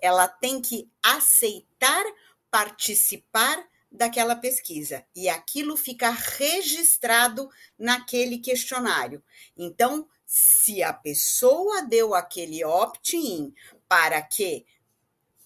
ela 0.00 0.28
tem 0.28 0.60
que 0.60 0.88
aceitar 1.02 2.04
participar 2.50 3.62
daquela 3.90 4.36
pesquisa 4.36 5.04
e 5.14 5.28
aquilo 5.28 5.76
fica 5.76 6.10
registrado 6.10 7.50
naquele 7.78 8.38
questionário. 8.38 9.22
Então, 9.56 10.06
se 10.26 10.82
a 10.82 10.92
pessoa 10.92 11.82
deu 11.82 12.14
aquele 12.14 12.64
opt-in 12.64 13.54
para 13.88 14.20
que 14.20 14.66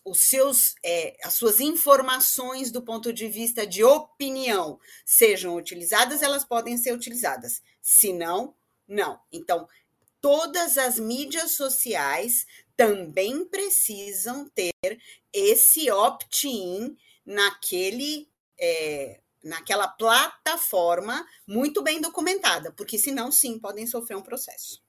os 0.04 0.20
seus, 0.20 0.74
é, 0.84 1.16
as 1.22 1.34
suas 1.34 1.60
informações 1.60 2.72
do 2.72 2.82
ponto 2.82 3.12
de 3.12 3.28
vista 3.28 3.64
de 3.64 3.84
opinião 3.84 4.80
sejam 5.04 5.54
utilizadas, 5.54 6.22
elas 6.22 6.44
podem 6.44 6.76
ser 6.76 6.92
utilizadas. 6.92 7.62
Se 7.80 8.12
não, 8.12 8.54
não. 8.88 9.20
Então, 9.32 9.68
todas 10.22 10.78
as 10.78 10.98
mídias 10.98 11.50
sociais 11.50 12.46
também 12.76 13.44
precisam 13.44 14.48
ter 14.48 14.72
esse 15.32 15.90
opt-in 15.90 16.96
naquele 17.26 18.28
é, 18.58 19.20
naquela 19.44 19.88
plataforma 19.88 21.26
muito 21.46 21.82
bem 21.82 22.00
documentada, 22.00 22.72
porque 22.72 22.96
senão 22.96 23.32
sim 23.32 23.58
podem 23.58 23.86
sofrer 23.86 24.16
um 24.16 24.22
processo. 24.22 24.80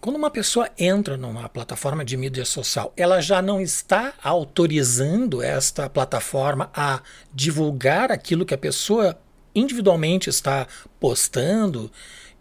Quando 0.00 0.16
uma 0.16 0.30
pessoa 0.30 0.70
entra 0.78 1.16
numa 1.16 1.48
plataforma 1.48 2.04
de 2.04 2.16
mídia 2.16 2.44
social, 2.44 2.92
ela 2.96 3.20
já 3.20 3.42
não 3.42 3.60
está 3.60 4.14
autorizando 4.22 5.42
esta 5.42 5.90
plataforma 5.90 6.70
a 6.74 7.02
divulgar 7.32 8.10
aquilo 8.10 8.46
que 8.46 8.54
a 8.54 8.58
pessoa 8.58 9.20
individualmente 9.54 10.30
está 10.30 10.66
postando 10.98 11.90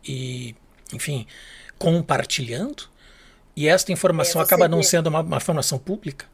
e, 0.03 0.55
enfim, 0.93 1.27
compartilhando? 1.79 2.89
E 3.55 3.67
esta 3.67 3.91
informação 3.91 4.41
é, 4.41 4.43
acaba 4.43 4.67
não 4.67 4.79
vê. 4.79 4.83
sendo 4.83 5.07
uma, 5.07 5.21
uma 5.21 5.37
informação 5.37 5.79
pública? 5.79 6.29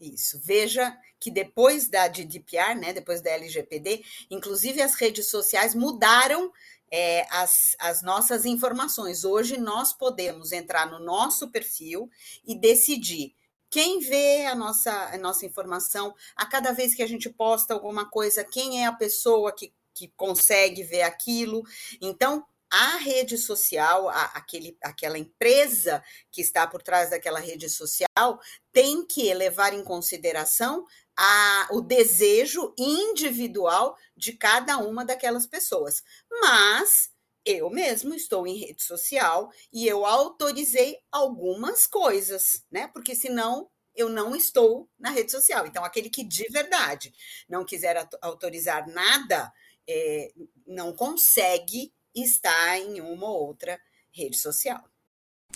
Isso. 0.00 0.40
Veja 0.42 0.96
que 1.20 1.30
depois 1.30 1.88
da 1.88 2.08
GDPR, 2.08 2.74
né, 2.74 2.92
depois 2.92 3.22
da 3.22 3.30
LGPD, 3.30 4.04
inclusive 4.30 4.82
as 4.82 4.94
redes 4.94 5.30
sociais 5.30 5.74
mudaram 5.74 6.52
é, 6.90 7.26
as, 7.30 7.74
as 7.78 8.02
nossas 8.02 8.44
informações. 8.44 9.24
Hoje 9.24 9.56
nós 9.56 9.92
podemos 9.92 10.52
entrar 10.52 10.90
no 10.90 10.98
nosso 10.98 11.50
perfil 11.50 12.10
e 12.46 12.54
decidir 12.54 13.34
quem 13.70 13.98
vê 13.98 14.46
a 14.46 14.54
nossa, 14.54 14.92
a 14.92 15.18
nossa 15.18 15.46
informação, 15.46 16.14
a 16.36 16.46
cada 16.46 16.72
vez 16.72 16.94
que 16.94 17.02
a 17.02 17.08
gente 17.08 17.28
posta 17.28 17.74
alguma 17.74 18.08
coisa, 18.08 18.44
quem 18.44 18.82
é 18.82 18.86
a 18.86 18.92
pessoa 18.92 19.52
que, 19.52 19.72
que 19.92 20.12
consegue 20.16 20.84
ver 20.84 21.02
aquilo. 21.02 21.64
Então, 22.00 22.44
a 22.70 22.96
rede 22.96 23.38
social, 23.38 24.08
a, 24.08 24.24
aquele, 24.34 24.76
aquela 24.82 25.18
empresa 25.18 26.02
que 26.30 26.40
está 26.40 26.66
por 26.66 26.82
trás 26.82 27.10
daquela 27.10 27.38
rede 27.38 27.68
social, 27.68 28.40
tem 28.72 29.06
que 29.06 29.32
levar 29.34 29.72
em 29.72 29.84
consideração 29.84 30.84
a, 31.16 31.68
o 31.70 31.80
desejo 31.80 32.74
individual 32.78 33.96
de 34.16 34.32
cada 34.32 34.78
uma 34.78 35.04
daquelas 35.04 35.46
pessoas. 35.46 36.02
Mas 36.40 37.10
eu 37.44 37.70
mesmo 37.70 38.14
estou 38.14 38.46
em 38.46 38.56
rede 38.56 38.82
social 38.82 39.50
e 39.72 39.86
eu 39.86 40.04
autorizei 40.04 40.98
algumas 41.12 41.86
coisas, 41.86 42.64
né? 42.70 42.88
Porque 42.88 43.14
senão 43.14 43.70
eu 43.94 44.08
não 44.08 44.34
estou 44.34 44.88
na 44.98 45.10
rede 45.10 45.30
social. 45.30 45.66
Então, 45.66 45.84
aquele 45.84 46.10
que 46.10 46.24
de 46.24 46.48
verdade 46.48 47.12
não 47.48 47.64
quiser 47.64 48.08
autorizar 48.20 48.88
nada, 48.88 49.52
é, 49.88 50.32
não 50.66 50.94
consegue 50.94 51.92
estar 52.14 52.78
em 52.78 53.00
uma 53.00 53.28
ou 53.28 53.46
outra 53.46 53.78
rede 54.12 54.36
social. 54.36 54.82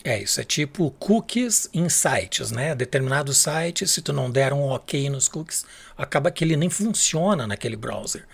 É, 0.04 0.22
isso 0.22 0.40
é 0.40 0.44
tipo 0.44 0.90
cookies 0.92 1.68
em 1.72 1.88
sites, 1.88 2.50
né? 2.50 2.74
Determinado 2.74 3.34
site, 3.34 3.86
se 3.86 4.00
tu 4.00 4.12
não 4.12 4.30
der 4.30 4.52
um 4.52 4.68
ok 4.68 5.10
nos 5.10 5.28
cookies, 5.28 5.64
acaba 5.96 6.30
que 6.30 6.44
ele 6.44 6.56
nem 6.56 6.70
funciona 6.70 7.46
naquele 7.46 7.76
browser. 7.76 8.26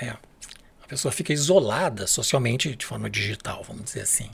É, 0.00 0.08
a 0.08 0.86
pessoa 0.88 1.12
fica 1.12 1.32
isolada 1.32 2.06
socialmente 2.06 2.74
de 2.74 2.86
forma 2.86 3.10
digital, 3.10 3.62
vamos 3.62 3.84
dizer 3.84 4.02
assim. 4.02 4.30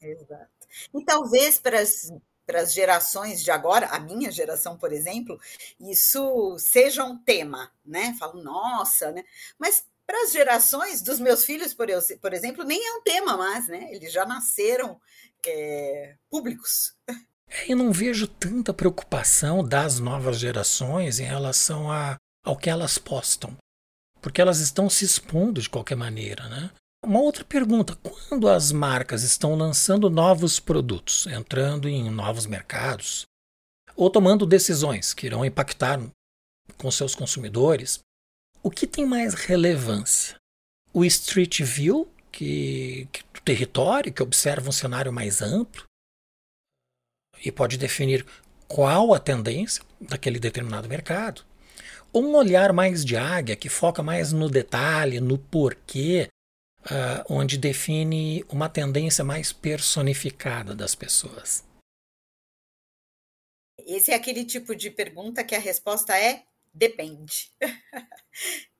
Exato. 0.00 0.50
E 0.94 1.04
talvez 1.04 1.58
para 1.58 1.80
as 1.80 2.10
para 2.44 2.60
as 2.60 2.74
gerações 2.74 3.42
de 3.42 3.50
agora, 3.50 3.86
a 3.86 4.00
minha 4.00 4.30
geração, 4.30 4.76
por 4.76 4.92
exemplo, 4.92 5.40
isso 5.78 6.56
seja 6.58 7.04
um 7.04 7.16
tema, 7.16 7.70
né? 7.84 8.14
Falo, 8.18 8.42
nossa, 8.42 9.12
né? 9.12 9.24
Mas 9.58 9.86
para 10.06 10.24
as 10.24 10.32
gerações 10.32 11.02
dos 11.02 11.18
meus 11.20 11.44
filhos, 11.44 11.72
por, 11.72 11.88
eu, 11.88 12.00
por 12.20 12.32
exemplo, 12.32 12.64
nem 12.64 12.84
é 12.86 12.92
um 12.94 13.02
tema 13.02 13.36
mais, 13.36 13.68
né? 13.68 13.88
Eles 13.92 14.12
já 14.12 14.24
nasceram 14.26 15.00
é, 15.46 16.16
públicos. 16.30 16.94
Eu 17.68 17.76
não 17.76 17.92
vejo 17.92 18.26
tanta 18.26 18.72
preocupação 18.72 19.66
das 19.66 19.98
novas 19.98 20.38
gerações 20.38 21.20
em 21.20 21.24
relação 21.24 21.90
a, 21.90 22.16
ao 22.44 22.56
que 22.56 22.70
elas 22.70 22.98
postam, 22.98 23.56
porque 24.20 24.40
elas 24.40 24.58
estão 24.58 24.88
se 24.88 25.04
expondo 25.04 25.60
de 25.60 25.68
qualquer 25.68 25.96
maneira, 25.96 26.48
né? 26.48 26.70
Uma 27.04 27.20
outra 27.20 27.44
pergunta: 27.44 27.96
quando 27.96 28.48
as 28.48 28.72
marcas 28.72 29.22
estão 29.22 29.54
lançando 29.54 30.08
novos 30.08 30.60
produtos, 30.60 31.26
entrando 31.26 31.88
em 31.88 32.08
novos 32.10 32.46
mercados, 32.46 33.26
ou 33.96 34.08
tomando 34.08 34.46
decisões 34.46 35.12
que 35.12 35.26
irão 35.26 35.44
impactar 35.44 36.00
com 36.78 36.90
seus 36.90 37.14
consumidores, 37.14 38.00
o 38.62 38.70
que 38.70 38.86
tem 38.86 39.04
mais 39.04 39.34
relevância? 39.34 40.36
O 40.92 41.04
Street 41.04 41.60
View, 41.62 42.10
que, 42.30 43.08
que 43.12 43.22
do 43.32 43.40
território, 43.40 44.12
que 44.12 44.22
observa 44.22 44.68
um 44.68 44.72
cenário 44.72 45.12
mais 45.12 45.42
amplo 45.42 45.84
e 47.44 47.50
pode 47.50 47.76
definir 47.76 48.24
qual 48.68 49.12
a 49.12 49.18
tendência 49.18 49.82
daquele 50.00 50.38
determinado 50.38 50.88
mercado. 50.88 51.44
Ou 52.12 52.24
um 52.24 52.36
olhar 52.36 52.72
mais 52.72 53.04
de 53.04 53.16
águia, 53.16 53.56
que 53.56 53.68
foca 53.68 54.02
mais 54.02 54.32
no 54.32 54.48
detalhe, 54.48 55.18
no 55.18 55.38
porquê, 55.38 56.28
uh, 56.84 57.24
onde 57.28 57.58
define 57.58 58.44
uma 58.48 58.68
tendência 58.68 59.24
mais 59.24 59.52
personificada 59.52 60.74
das 60.74 60.94
pessoas. 60.94 61.64
Esse 63.78 64.12
é 64.12 64.14
aquele 64.14 64.44
tipo 64.44 64.76
de 64.76 64.90
pergunta 64.90 65.42
que 65.42 65.54
a 65.54 65.58
resposta 65.58 66.16
é 66.16 66.44
Depende. 66.72 67.50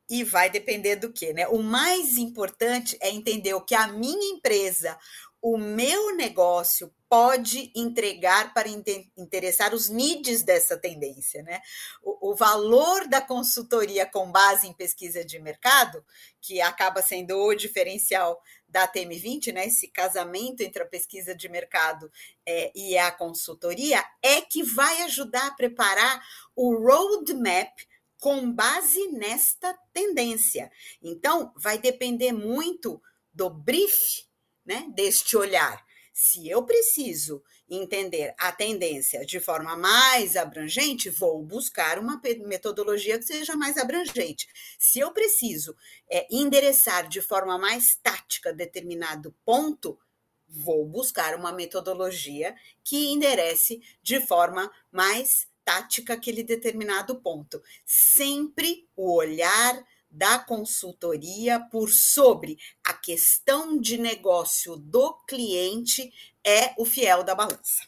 e 0.09 0.25
vai 0.25 0.51
depender 0.51 0.97
do 0.97 1.13
que, 1.13 1.33
né? 1.33 1.49
O 1.49 1.63
mais 1.63 2.19
importante 2.19 2.99
é 3.01 3.11
entender 3.11 3.55
o 3.55 3.65
que 3.65 3.75
a 3.75 3.89
minha 3.89 4.37
empresa, 4.37 4.99
o 5.41 5.57
meu 5.57 6.15
negócio 6.15 6.95
pode 7.09 7.73
entregar 7.75 8.55
para 8.55 8.69
interessar 8.69 9.75
os 9.75 9.89
needs 9.89 10.43
dessa 10.43 10.77
tendência, 10.77 11.43
né? 11.43 11.61
O, 12.03 12.31
o, 12.31 12.35
valor 12.37 13.09
da 13.09 13.21
consultoria 13.21 14.07
com 14.07 14.31
base 14.31 14.67
em 14.67 14.73
pesquisa 14.73 15.25
de 15.25 15.39
mercado, 15.39 16.05
que 16.41 16.61
acaba 16.61 17.03
sendo 17.03 17.37
o 17.37 17.55
diferencial 17.55 18.41
da 18.73 18.89
TM20, 18.89 19.53
né? 19.53 19.67
Esse 19.67 19.87
casamento 19.87 20.63
entre 20.63 20.83
a 20.83 20.87
pesquisa 20.87 21.35
de 21.35 21.47
mercado 21.49 22.11
é, 22.47 22.73
e 22.75 22.97
a 22.97 23.13
consultoria, 23.13 24.03
é 24.23 24.41
que 24.41 24.63
vai 24.63 25.03
ajudar 25.03 25.47
a 25.47 25.55
preparar 25.55 26.27
o 26.57 26.75
roadmap 26.75 27.71
com 28.19 28.51
base 28.51 29.09
nesta 29.09 29.77
tendência. 29.93 30.73
Então, 31.03 31.53
vai 31.57 31.79
depender 31.79 32.33
muito 32.33 33.01
do 33.33 33.51
brief, 33.51 34.25
né, 34.65 34.87
deste 34.95 35.37
olhar. 35.37 35.85
Se 36.15 36.49
eu 36.49 36.65
preciso 36.65 37.43
entender 37.75 38.35
a 38.39 38.53
tendência 38.53 39.25
de 39.25 39.41
forma 39.41 39.77
mais 39.77 40.37
abrangente, 40.37 41.09
vou 41.09 41.43
buscar 41.43 41.99
uma 41.99 42.21
metodologia 42.45 43.19
que 43.19 43.25
seja 43.25 43.57
mais 43.57 43.77
abrangente. 43.77 44.47
Se 44.79 44.99
eu 44.99 45.13
preciso 45.13 45.75
é, 46.11 46.27
endereçar 46.31 47.09
de 47.09 47.21
forma 47.21 47.59
mais 47.59 47.97
tática 48.03 48.53
determinado 48.53 49.35
ponto, 49.45 49.99
vou 50.47 50.85
buscar 50.87 51.35
uma 51.35 51.53
metodologia 51.53 52.55
que 52.85 53.11
enderece 53.11 53.81
de 54.03 54.21
forma 54.21 54.71
mais 54.91 55.47
tática 55.65 56.15
aquele 56.15 56.43
determinado 56.43 57.21
ponto. 57.21 57.63
Sempre 57.87 58.87
o 58.95 59.15
olhar 59.15 59.83
da 60.13 60.39
consultoria 60.39 61.59
por 61.59 61.89
sobre 61.89 62.59
a 62.85 62.93
questão 62.93 63.81
de 63.81 63.97
negócio 63.97 64.77
do 64.77 65.15
cliente 65.27 66.13
é 66.45 66.75
o 66.79 66.85
fiel 66.85 67.23
da 67.23 67.35
balança. 67.35 67.87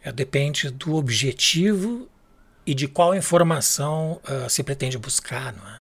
É, 0.00 0.12
depende 0.12 0.70
do 0.70 0.94
objetivo 0.94 2.08
e 2.64 2.74
de 2.74 2.86
qual 2.86 3.14
informação 3.14 4.20
uh, 4.24 4.48
se 4.48 4.62
pretende 4.62 4.98
buscar, 4.98 5.52
não 5.54 5.66
é? 5.66 5.76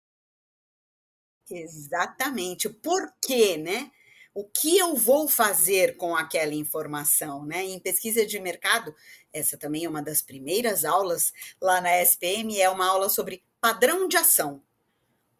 Exatamente. 1.50 2.68
Por 2.68 3.12
quê, 3.20 3.56
né? 3.56 3.90
O 4.34 4.44
que 4.44 4.76
eu 4.76 4.94
vou 4.94 5.28
fazer 5.28 5.96
com 5.96 6.14
aquela 6.14 6.54
informação, 6.54 7.44
né? 7.46 7.64
Em 7.64 7.78
pesquisa 7.78 8.26
de 8.26 8.38
mercado, 8.38 8.94
essa 9.32 9.56
também 9.56 9.84
é 9.84 9.88
uma 9.88 10.02
das 10.02 10.20
primeiras 10.20 10.84
aulas 10.84 11.32
lá 11.60 11.80
na 11.80 12.02
SPM, 12.02 12.60
é 12.60 12.68
uma 12.68 12.86
aula 12.86 13.08
sobre 13.08 13.42
padrão 13.60 14.06
de 14.06 14.16
ação. 14.16 14.62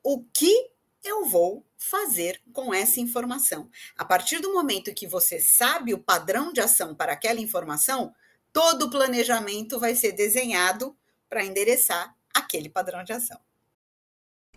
O 0.02 0.24
que 0.32 0.70
eu 1.06 1.24
vou 1.24 1.64
fazer 1.76 2.40
com 2.52 2.74
essa 2.74 3.00
informação? 3.00 3.70
A 3.96 4.04
partir 4.04 4.40
do 4.40 4.52
momento 4.52 4.94
que 4.94 5.06
você 5.06 5.40
sabe 5.40 5.94
o 5.94 5.98
padrão 5.98 6.52
de 6.52 6.60
ação 6.60 6.94
para 6.94 7.12
aquela 7.12 7.40
informação, 7.40 8.14
todo 8.52 8.86
o 8.86 8.90
planejamento 8.90 9.78
vai 9.78 9.94
ser 9.94 10.12
desenhado 10.12 10.96
para 11.28 11.44
endereçar 11.44 12.14
aquele 12.34 12.68
padrão 12.68 13.04
de 13.04 13.12
ação. 13.12 13.38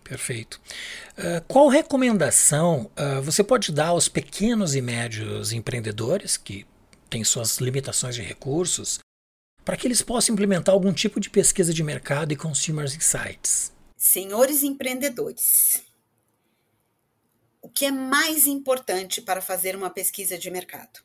Perfeito. 0.03 0.59
Uh, 1.17 1.43
qual 1.47 1.67
recomendação 1.67 2.89
uh, 2.97 3.21
você 3.21 3.43
pode 3.43 3.71
dar 3.71 3.89
aos 3.89 4.09
pequenos 4.09 4.73
e 4.73 4.81
médios 4.81 5.51
empreendedores 5.51 6.35
que 6.35 6.65
têm 7.09 7.23
suas 7.23 7.57
limitações 7.57 8.15
de 8.15 8.21
recursos 8.21 8.99
para 9.63 9.77
que 9.77 9.85
eles 9.85 10.01
possam 10.01 10.33
implementar 10.33 10.73
algum 10.73 10.91
tipo 10.91 11.19
de 11.19 11.29
pesquisa 11.29 11.73
de 11.73 11.83
mercado 11.83 12.31
e 12.31 12.35
consumer 12.35 12.85
insights. 12.85 13.71
Senhores 13.95 14.63
empreendedores, 14.63 15.83
o 17.69 17.71
que 17.71 17.85
é 17.85 17.91
mais 17.91 18.47
importante 18.47 19.21
para 19.21 19.43
fazer 19.43 19.75
uma 19.75 19.91
pesquisa 19.91 20.39
de 20.39 20.49
mercado? 20.49 21.01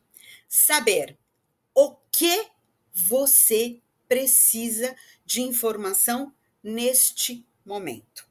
Saber 0.48 1.18
o 1.74 1.94
que 2.10 2.46
você 2.90 3.82
precisa 4.08 4.96
de 5.26 5.42
informação 5.42 6.34
neste 6.62 7.46
momento. 7.66 8.26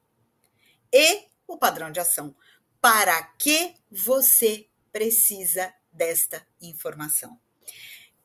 E 0.92 1.28
o 1.48 1.60
padrão 1.60 1.92
de 1.92 2.00
ação. 2.00 2.36
Para 2.82 3.22
que 3.38 3.76
você 3.92 4.68
precisa 4.92 5.72
desta 5.92 6.46
informação? 6.60 7.40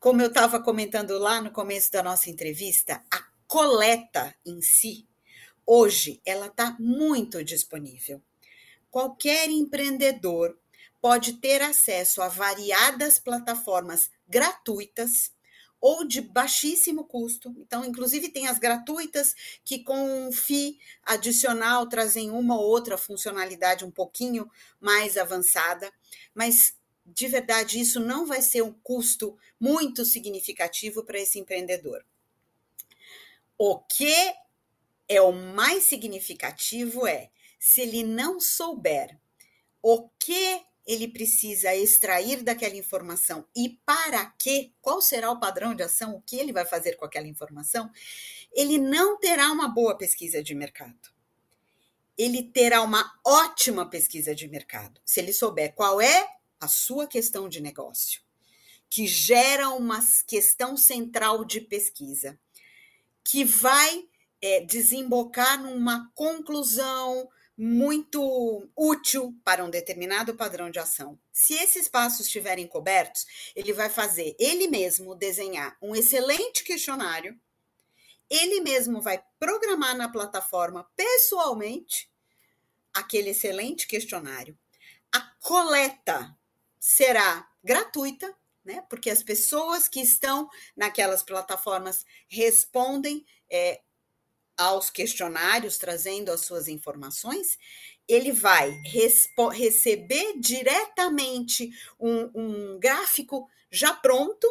Como 0.00 0.22
eu 0.22 0.28
estava 0.28 0.58
comentando 0.58 1.18
lá 1.18 1.42
no 1.42 1.50
começo 1.50 1.92
da 1.92 2.02
nossa 2.02 2.30
entrevista, 2.30 3.04
a 3.12 3.22
coleta 3.46 4.34
em 4.46 4.62
si, 4.62 5.06
hoje, 5.66 6.22
ela 6.24 6.46
está 6.46 6.74
muito 6.80 7.44
disponível. 7.44 8.22
Qualquer 8.90 9.48
empreendedor 9.50 10.58
pode 11.00 11.34
ter 11.34 11.62
acesso 11.62 12.20
a 12.22 12.28
variadas 12.28 13.18
plataformas 13.18 14.10
gratuitas 14.26 15.32
ou 15.80 16.04
de 16.04 16.20
baixíssimo 16.20 17.04
custo. 17.04 17.54
Então, 17.58 17.84
inclusive, 17.84 18.28
tem 18.30 18.48
as 18.48 18.58
gratuitas 18.58 19.34
que, 19.64 19.84
com 19.84 20.26
um 20.26 20.32
FII 20.32 20.78
adicional, 21.04 21.88
trazem 21.88 22.30
uma 22.30 22.58
ou 22.58 22.66
outra 22.66 22.98
funcionalidade 22.98 23.84
um 23.84 23.90
pouquinho 23.90 24.50
mais 24.80 25.16
avançada, 25.16 25.92
mas 26.34 26.76
de 27.14 27.26
verdade, 27.26 27.80
isso 27.80 28.00
não 28.00 28.26
vai 28.26 28.42
ser 28.42 28.62
um 28.62 28.72
custo 28.72 29.38
muito 29.58 30.04
significativo 30.04 31.02
para 31.02 31.18
esse 31.18 31.38
empreendedor. 31.38 32.04
O 33.56 33.78
que 33.78 34.14
é 35.08 35.20
o 35.22 35.32
mais 35.32 35.84
significativo 35.84 37.06
é 37.06 37.30
se 37.58 37.80
ele 37.80 38.04
não 38.04 38.40
souber 38.40 39.18
o 39.82 40.08
que 40.18 40.62
ele 40.86 41.06
precisa 41.06 41.74
extrair 41.74 42.42
daquela 42.42 42.74
informação 42.74 43.46
e 43.54 43.78
para 43.84 44.24
quê, 44.38 44.72
qual 44.80 45.02
será 45.02 45.30
o 45.30 45.38
padrão 45.38 45.74
de 45.74 45.82
ação, 45.82 46.14
o 46.14 46.22
que 46.22 46.36
ele 46.36 46.50
vai 46.50 46.64
fazer 46.64 46.96
com 46.96 47.04
aquela 47.04 47.26
informação, 47.26 47.90
ele 48.52 48.78
não 48.78 49.18
terá 49.18 49.52
uma 49.52 49.68
boa 49.68 49.98
pesquisa 49.98 50.42
de 50.42 50.54
mercado. 50.54 51.10
Ele 52.16 52.42
terá 52.42 52.82
uma 52.82 53.12
ótima 53.24 53.88
pesquisa 53.88 54.34
de 54.34 54.48
mercado, 54.48 54.98
se 55.04 55.20
ele 55.20 55.32
souber 55.32 55.74
qual 55.74 56.00
é 56.00 56.26
a 56.58 56.66
sua 56.66 57.06
questão 57.06 57.48
de 57.50 57.60
negócio, 57.60 58.22
que 58.88 59.06
gera 59.06 59.68
uma 59.68 60.00
questão 60.26 60.74
central 60.76 61.44
de 61.44 61.60
pesquisa, 61.60 62.40
que 63.22 63.44
vai 63.44 64.08
é, 64.40 64.62
desembocar 64.62 65.62
numa 65.62 66.10
conclusão, 66.14 67.28
muito 67.58 68.70
útil 68.76 69.34
para 69.42 69.64
um 69.64 69.70
determinado 69.70 70.36
padrão 70.36 70.70
de 70.70 70.78
ação. 70.78 71.18
Se 71.32 71.54
esses 71.54 71.88
passos 71.88 72.26
estiverem 72.26 72.68
cobertos, 72.68 73.26
ele 73.56 73.72
vai 73.72 73.90
fazer 73.90 74.36
ele 74.38 74.68
mesmo 74.68 75.16
desenhar 75.16 75.76
um 75.82 75.96
excelente 75.96 76.62
questionário, 76.62 77.36
ele 78.30 78.60
mesmo 78.60 79.00
vai 79.00 79.20
programar 79.40 79.96
na 79.96 80.08
plataforma 80.08 80.88
pessoalmente 80.94 82.08
aquele 82.94 83.30
excelente 83.30 83.88
questionário. 83.88 84.56
A 85.10 85.20
coleta 85.40 86.38
será 86.78 87.48
gratuita, 87.64 88.32
né? 88.64 88.84
Porque 88.88 89.10
as 89.10 89.22
pessoas 89.22 89.88
que 89.88 90.00
estão 90.00 90.48
naquelas 90.76 91.24
plataformas 91.24 92.06
respondem 92.28 93.26
é, 93.50 93.80
aos 94.58 94.90
questionários, 94.90 95.78
trazendo 95.78 96.32
as 96.32 96.40
suas 96.40 96.66
informações, 96.66 97.56
ele 98.08 98.32
vai 98.32 98.82
receber 99.52 100.38
diretamente 100.40 101.70
um, 101.98 102.30
um 102.34 102.78
gráfico 102.78 103.48
já 103.70 103.94
pronto 103.94 104.46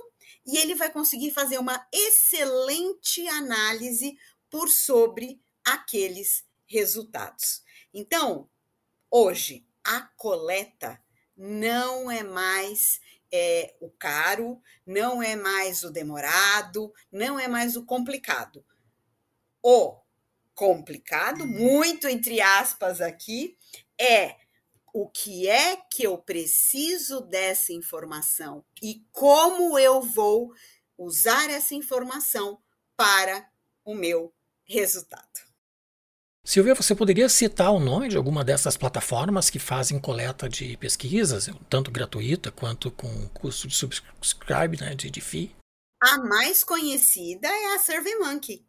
e 0.46 0.58
ele 0.58 0.76
vai 0.76 0.90
conseguir 0.90 1.32
fazer 1.32 1.58
uma 1.58 1.86
excelente 1.92 3.28
análise 3.28 4.18
por 4.50 4.70
sobre 4.70 5.42
aqueles 5.66 6.46
resultados. 6.66 7.62
Então, 7.94 8.50
hoje, 9.12 9.66
a 9.84 10.02
coleta 10.16 11.02
não 11.36 12.10
é 12.10 12.24
mais 12.24 13.02
é, 13.30 13.76
o 13.82 13.90
caro, 13.90 14.62
não 14.86 15.22
é 15.22 15.36
mais 15.36 15.84
o 15.84 15.92
demorado, 15.92 16.94
não 17.12 17.38
é 17.38 17.48
mais 17.48 17.76
o 17.76 17.86
complicado 17.86 18.64
o 19.70 20.00
complicado, 20.56 21.46
muito 21.46 22.08
entre 22.08 22.40
aspas 22.40 23.02
aqui, 23.02 23.58
é 24.00 24.38
o 24.94 25.10
que 25.10 25.50
é 25.50 25.76
que 25.76 26.04
eu 26.04 26.18
preciso 26.18 27.20
dessa 27.20 27.74
informação 27.74 28.64
e 28.82 29.04
como 29.12 29.78
eu 29.78 30.02
vou 30.02 30.54
usar 30.98 31.50
essa 31.50 31.76
informação 31.76 32.60
para 32.96 33.46
o 33.84 33.94
meu 33.94 34.34
resultado. 34.64 35.28
Silvia, 36.46 36.74
você 36.74 36.96
poderia 36.96 37.28
citar 37.28 37.74
o 37.74 37.80
nome 37.80 38.08
de 38.08 38.16
alguma 38.16 38.46
dessas 38.46 38.78
plataformas 38.78 39.50
que 39.50 39.60
fazem 39.60 40.00
coleta 40.00 40.48
de 40.48 40.78
pesquisas, 40.78 41.50
tanto 41.70 41.92
gratuita 41.92 42.54
quanto 42.54 42.90
com 42.90 43.28
custo 43.30 43.68
de 43.68 43.76
subscribe, 43.76 44.80
né, 44.80 44.96
de, 44.96 45.12
de 45.12 45.20
FII? 45.20 45.54
A 46.02 46.20
mais 46.20 46.64
conhecida 46.64 47.50
é 47.50 47.76
a 47.76 47.80
SurveyMonkey. 47.80 48.67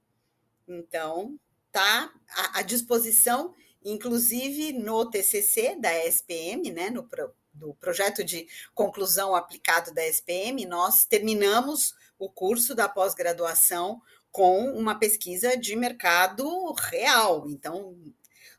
Então, 0.69 1.39
tá 1.73 2.13
à, 2.55 2.63
disposição, 2.63 3.55
inclusive 3.85 4.73
no 4.73 5.09
TCC 5.09 5.77
da 5.77 5.93
SPM, 6.07 6.71
né, 6.71 6.91
no 6.91 7.05
pro, 7.05 7.35
do 7.53 7.75
projeto 7.75 8.23
de 8.23 8.47
conclusão 8.75 9.35
aplicado 9.35 9.93
da 9.93 10.07
SPM, 10.07 10.67
nós 10.67 11.05
terminamos 11.05 11.95
o 12.19 12.29
curso 12.29 12.75
da 12.75 12.89
pós-graduação 12.89 14.01
com 14.31 14.71
uma 14.73 14.99
pesquisa 14.99 15.57
de 15.57 15.75
mercado 15.75 16.73
real. 16.73 17.49
Então, 17.49 17.97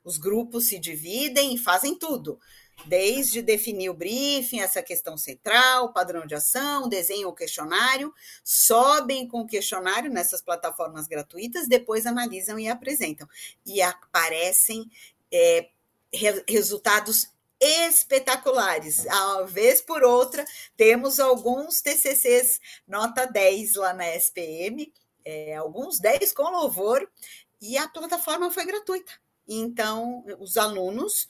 os 0.04 0.18
grupos 0.18 0.68
se 0.68 0.80
dividem 0.80 1.54
e 1.54 1.58
fazem 1.58 1.98
tudo 1.98 2.40
desde 2.86 3.42
definir 3.42 3.90
o 3.90 3.94
briefing, 3.94 4.60
essa 4.60 4.82
questão 4.82 5.18
central, 5.18 5.94
padrão 5.94 6.26
de 6.26 6.36
ação, 6.36 6.88
desenham 6.88 7.30
o 7.30 7.36
questionário, 7.36 8.14
sobem 8.44 9.28
com 9.28 9.42
o 9.42 9.48
questionário 9.48 10.12
nessas 10.12 10.42
plataformas 10.42 11.08
gratuitas, 11.08 11.68
depois 11.68 12.06
analisam 12.06 12.58
e 12.60 12.68
apresentam. 12.68 13.28
E 13.66 13.82
aparecem 13.82 14.90
é, 15.32 15.70
re 16.14 16.44
resultados 16.48 17.30
espetaculares. 17.60 19.06
A 19.08 19.44
vez 19.44 19.82
por 19.82 20.04
outra, 20.04 20.46
temos 20.78 21.20
alguns 21.20 21.82
TCCs 21.82 22.60
nota 22.88 23.26
10 23.26 23.76
lá 23.76 23.94
na 23.94 24.08
SPM, 24.16 24.92
é, 25.26 25.56
alguns 25.56 26.00
10 26.00 26.32
com 26.32 26.44
louvor, 26.44 27.08
e 27.62 27.78
a 27.78 27.88
plataforma 27.88 28.50
foi 28.50 28.66
gratuita. 28.66 29.12
Então, 29.48 30.24
os 30.40 30.56
alunos 30.56 31.28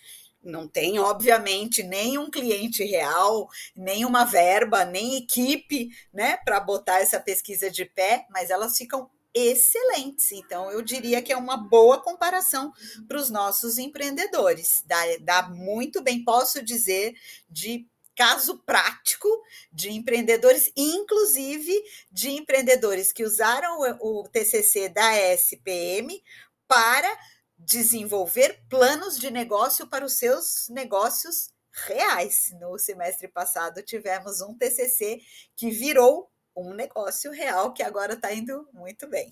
não 0.50 0.68
tem, 0.68 1.00
obviamente, 1.00 1.84
nem 1.84 2.18
um 2.18 2.30
cliente 2.30 2.84
real, 2.84 3.50
nem 3.76 4.04
uma 4.04 4.26
verba, 4.26 4.84
nem 4.84 5.16
equipe, 5.18 5.90
né, 6.14 6.38
para 6.38 6.60
botar 6.60 7.00
essa 7.00 7.20
pesquisa 7.20 7.70
de 7.70 7.86
pé, 7.86 8.26
mas 8.30 8.50
elas 8.50 8.78
ficam 8.78 9.10
excelentes. 9.34 10.32
Então, 10.32 10.72
eu 10.72 10.82
diria 10.82 11.22
que 11.22 11.32
é 11.32 11.38
uma 11.38 11.58
boa 11.58 12.02
comparação 12.02 12.74
para 13.08 13.20
os 13.20 13.30
nossos 13.30 13.78
empreendedores. 13.78 14.84
Dá, 14.86 14.98
dá 15.22 15.50
muito 15.50 16.02
bem, 16.02 16.24
posso 16.24 16.64
dizer, 16.64 17.16
de 17.50 17.88
caso 18.16 18.58
prático 18.66 19.30
de 19.72 19.92
empreendedores, 19.92 20.72
inclusive 20.76 21.74
de 22.12 22.32
empreendedores 22.32 23.14
que 23.14 23.24
usaram 23.24 23.80
o, 24.02 24.20
o 24.22 24.28
TCC 24.28 24.90
da 24.90 25.16
SPM 25.34 26.22
para 26.68 27.18
desenvolver 27.60 28.64
planos 28.70 29.20
de 29.20 29.30
negócio 29.30 29.88
para 29.88 30.06
os 30.06 30.14
seus 30.14 30.68
negócios 30.70 31.50
reais. 31.88 32.52
No 32.60 32.78
semestre 32.80 33.28
passado 33.28 33.84
tivemos 33.84 34.42
um 34.42 34.58
TCC 34.58 35.22
que 35.56 35.70
virou 35.70 36.32
um 36.56 36.74
negócio 36.74 37.32
real 37.32 37.74
que 37.74 37.84
agora 37.84 38.14
está 38.14 38.34
indo 38.34 38.68
muito 38.74 39.08
bem. 39.08 39.32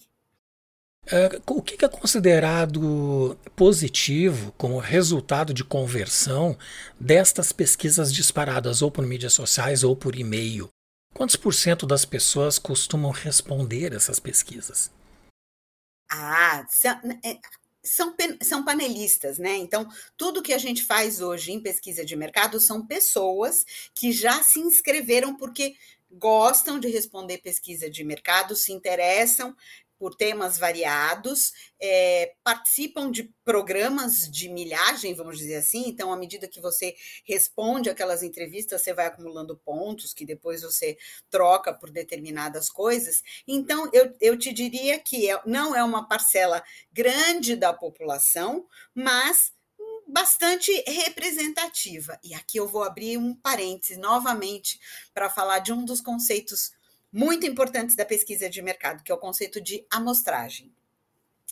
É, 1.10 1.42
o 1.48 1.62
que 1.62 1.86
é 1.86 1.88
considerado 1.88 3.40
positivo 3.56 4.52
como 4.58 4.78
resultado 4.78 5.54
de 5.54 5.64
conversão 5.64 6.58
destas 7.00 7.54
pesquisas 7.54 8.14
disparadas 8.14 8.82
ou 8.82 8.92
por 8.92 9.06
mídias 9.06 9.32
sociais 9.32 9.86
ou 9.86 9.96
por 9.96 10.18
e-mail? 10.18 10.68
Quantos 11.14 11.38
por 11.38 11.54
cento 11.54 11.88
das 11.88 12.04
pessoas 12.04 12.60
costumam 12.60 13.12
responder 13.12 13.94
essas 13.94 14.20
pesquisas? 14.20 14.92
Ah, 16.12 16.66
é, 17.24 17.40
são, 17.88 18.16
são 18.42 18.64
panelistas, 18.64 19.38
né? 19.38 19.56
Então, 19.56 19.88
tudo 20.16 20.42
que 20.42 20.54
a 20.54 20.58
gente 20.58 20.84
faz 20.84 21.22
hoje 21.22 21.52
em 21.52 21.62
pesquisa 21.62 22.06
de 22.06 22.16
mercado 22.16 22.60
são 22.60 22.86
pessoas 22.86 23.66
que 23.94 24.12
já 24.12 24.44
se 24.44 24.60
inscreveram 24.60 25.36
porque 25.36 25.76
gostam 26.10 26.80
de 26.80 26.88
responder 26.88 27.40
pesquisa 27.40 27.90
de 27.90 28.04
mercado, 28.04 28.56
se 28.56 28.72
interessam 28.72 29.56
por 29.98 30.16
temas 30.16 30.58
variados, 30.58 31.54
é, 31.80 32.34
participam 32.44 33.10
de 33.12 33.34
programas 33.44 34.30
de 34.30 34.50
milhagem, 34.50 35.14
vamos 35.14 35.38
dizer 35.38 35.56
assim. 35.56 35.88
Então, 35.88 36.12
à 36.12 36.18
medida 36.18 36.48
que 36.48 36.62
você 36.62 36.96
responde 37.26 37.90
aquelas 37.90 38.24
entrevistas, 38.24 38.82
você 38.82 38.94
vai 38.94 39.08
acumulando 39.08 39.58
pontos 39.58 40.14
que 40.14 40.26
depois 40.26 40.62
você 40.62 40.98
troca 41.30 41.74
por 41.74 41.90
determinadas 41.90 42.70
coisas. 42.70 43.24
Então, 43.48 43.90
eu, 43.94 44.16
eu 44.22 44.38
te 44.38 44.54
diria 44.54 45.00
que 45.00 45.30
é, 45.30 45.42
não 45.46 45.76
é 45.76 45.84
uma 45.84 46.08
parcela 46.08 46.64
grande 46.92 47.56
da 47.56 47.74
população, 47.74 48.66
mas 48.94 49.52
bastante 50.08 50.72
representativa. 50.88 52.18
E 52.24 52.34
aqui 52.34 52.58
eu 52.58 52.68
vou 52.68 52.84
abrir 52.84 53.18
um 53.18 53.36
parêntese 53.36 54.00
novamente 54.00 54.80
para 55.14 55.30
falar 55.30 55.60
de 55.60 55.74
um 55.74 55.84
dos 55.84 56.00
conceitos 56.00 56.72
muito 57.18 57.48
importantes 57.48 57.96
da 57.96 58.06
pesquisa 58.06 58.48
de 58.48 58.62
mercado, 58.62 59.04
que 59.04 59.12
é 59.12 59.16
o 59.16 59.18
conceito 59.18 59.60
de 59.60 59.84
amostragem. 59.90 60.72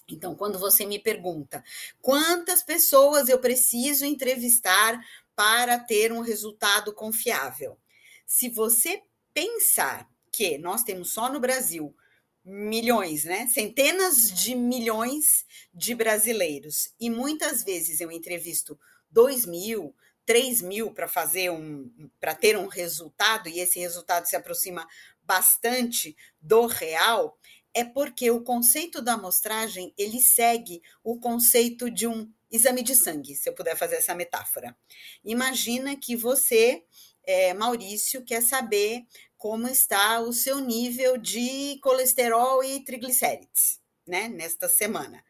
Então, 0.08 0.36
quando 0.36 0.60
você 0.60 0.86
me 0.86 1.00
pergunta 1.00 1.64
quantas 2.00 2.62
pessoas 2.62 3.30
eu 3.30 3.40
preciso 3.40 4.06
entrevistar 4.06 5.04
para 5.36 5.80
ter 5.80 6.12
um 6.12 6.22
resultado 6.22 6.94
confiável, 6.94 7.80
se 8.28 8.48
você 8.48 9.02
pensar 9.34 10.08
que 10.32 10.60
nós 10.60 10.84
temos 10.84 11.12
só 11.12 11.34
no 11.34 11.40
Brasil 11.40 11.96
milhões, 12.44 13.24
né? 13.24 13.48
Centenas 13.48 14.32
de 14.32 14.54
milhões 14.54 15.48
de 15.74 15.96
brasileiros. 15.96 16.94
E 17.00 17.10
muitas 17.10 17.64
vezes 17.64 18.00
eu 18.00 18.12
entrevisto 18.12 18.80
2 19.10 19.48
mil, 19.48 19.96
3 20.28 20.62
mil 20.62 20.94
para 20.94 21.08
fazer 21.08 21.50
um 21.50 21.90
para 22.20 22.36
ter 22.36 22.56
um 22.56 22.68
resultado, 22.68 23.50
e 23.50 23.60
esse 23.60 23.80
resultado 23.80 24.28
se 24.28 24.36
aproxima 24.36 24.88
bastante 25.26 26.16
do 26.40 26.66
real, 26.66 27.38
é 27.74 27.84
porque 27.84 28.32
o 28.32 28.42
conceito 28.42 29.02
da 29.02 29.14
amostragem 29.14 29.94
ele 29.98 30.22
segue 30.22 30.82
o 31.04 31.20
conceito 31.20 31.92
de 31.92 32.08
um 32.08 32.32
exame 32.50 32.82
de 32.82 32.96
sangue, 32.96 33.36
se 33.36 33.50
eu 33.50 33.54
puder 33.54 33.76
fazer 33.76 33.96
essa 33.96 34.16
metáfora. 34.16 34.76
Imagina 35.24 35.96
que 35.96 36.16
você, 36.16 36.86
é, 37.24 37.54
Maurício, 37.54 38.24
quer 38.24 38.42
saber 38.42 39.06
como 39.38 39.68
está 39.68 40.22
o 40.22 40.32
seu 40.32 40.60
nível 40.60 41.18
de 41.18 41.78
colesterol 41.82 42.64
e 42.64 42.84
triglicérides, 42.84 43.82
né, 44.08 44.30
nesta 44.30 44.70
semana. 44.70 45.24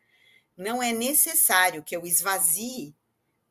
Não 0.56 0.82
é 0.82 0.94
necessário 0.94 1.84
que 1.84 1.96
eu 1.96 2.06
esvazie 2.06 2.96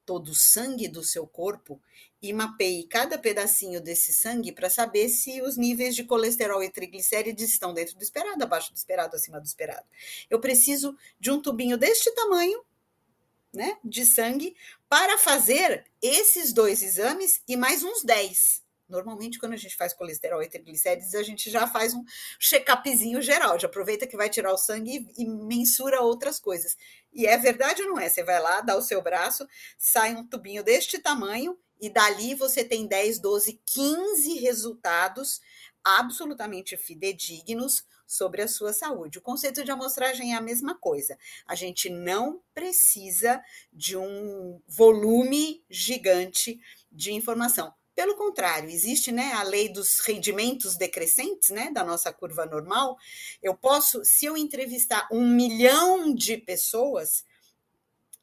todo 0.07 0.29
o 0.29 0.35
sangue 0.35 0.87
do 0.87 1.03
seu 1.03 1.27
corpo 1.27 1.83
e 2.25 2.33
mapeie 2.33 2.85
cada 2.85 3.19
pedacinho 3.19 3.83
desse 3.83 4.15
sangue 4.15 4.51
para 4.51 4.71
saber 4.71 5.11
se 5.11 5.43
os 5.43 5.59
níveis 5.59 5.95
de 5.95 6.05
colesterol 6.05 6.63
e 6.63 6.71
triglicérides 6.71 7.51
estão 7.51 7.75
dentro 7.75 7.97
do 7.97 8.03
esperado, 8.03 8.43
abaixo 8.43 8.73
do 8.73 8.77
esperado, 8.77 9.15
acima 9.15 9.39
do 9.39 9.45
esperado. 9.45 9.87
Eu 10.31 10.41
preciso 10.41 10.97
de 11.21 11.31
um 11.31 11.39
tubinho 11.41 11.77
deste 11.77 12.11
tamanho, 12.13 12.65
né, 13.53 13.77
de 13.85 14.07
sangue, 14.07 14.57
para 14.89 15.19
fazer 15.19 15.85
esses 16.01 16.51
dois 16.55 16.83
exames 16.83 17.43
e 17.47 17.57
mais 17.57 17.83
uns 17.83 18.03
10. 18.03 18.65
Normalmente, 18.89 19.39
quando 19.39 19.53
a 19.53 19.59
gente 19.59 19.77
faz 19.77 19.93
colesterol 19.93 20.43
e 20.43 20.49
triglicérides, 20.49 21.15
a 21.15 21.23
gente 21.23 21.51
já 21.51 21.67
faz 21.67 21.93
um 21.93 22.05
check-upzinho 22.39 23.21
geral, 23.21 23.59
já 23.59 23.67
aproveita 23.67 24.07
que 24.07 24.17
vai 24.17 24.31
tirar 24.31 24.53
o 24.53 24.59
sangue 24.59 25.07
e, 25.17 25.27
mensura 25.27 26.01
outras 26.01 26.41
coisas. 26.41 26.75
E 27.13 27.27
é 27.27 27.37
verdade 27.37 27.83
ou 27.83 27.89
não 27.89 27.99
é? 27.99 28.09
Você 28.09 28.23
vai 28.23 28.41
lá, 28.41 28.63
dá 28.63 28.77
o 28.77 28.83
seu 28.83 29.03
braço, 29.03 29.47
sai 29.77 30.15
um 30.15 30.27
tubinho 30.27 30.63
deste 30.63 30.99
tamanho, 30.99 31.59
e 31.81 31.89
dali 31.89 32.35
você 32.35 32.65
tem 32.65 32.87
10, 32.87 33.19
12, 33.19 33.61
15 33.67 34.39
resultados 34.39 35.41
absolutamente 35.83 36.77
fidedignos 36.77 37.85
sobre 38.07 38.43
a 38.43 38.49
sua 38.49 38.73
saúde. 38.73 39.19
O 39.19 39.23
conceito 39.23 39.65
de 39.65 39.71
amostragem 39.71 40.33
é 40.33 40.37
a 40.37 40.41
mesma 40.41 40.75
coisa. 40.75 41.19
A 41.47 41.55
gente 41.55 41.89
não 41.91 42.41
precisa 42.55 43.43
de 43.73 43.97
um 43.97 44.61
volume 44.67 45.65
gigante 45.69 46.61
de 46.91 47.13
informação. 47.13 47.73
Pelo 47.95 48.17
contrário, 48.17 48.69
existe 48.69 49.13
né, 49.13 49.33
a 49.35 49.45
lei 49.45 49.69
dos 49.69 50.01
rendimentos 50.01 50.77
decrescentes 50.77 51.51
né, 51.51 51.71
da 51.71 51.85
nossa 51.85 52.13
curva 52.13 52.45
normal. 52.45 52.97
Eu 53.41 53.55
posso, 53.55 54.05
se 54.05 54.27
eu 54.27 54.37
entrevistar 54.37 55.09
um 55.13 55.29
milhão 55.29 56.13
de 56.13 56.37
pessoas, 56.37 57.25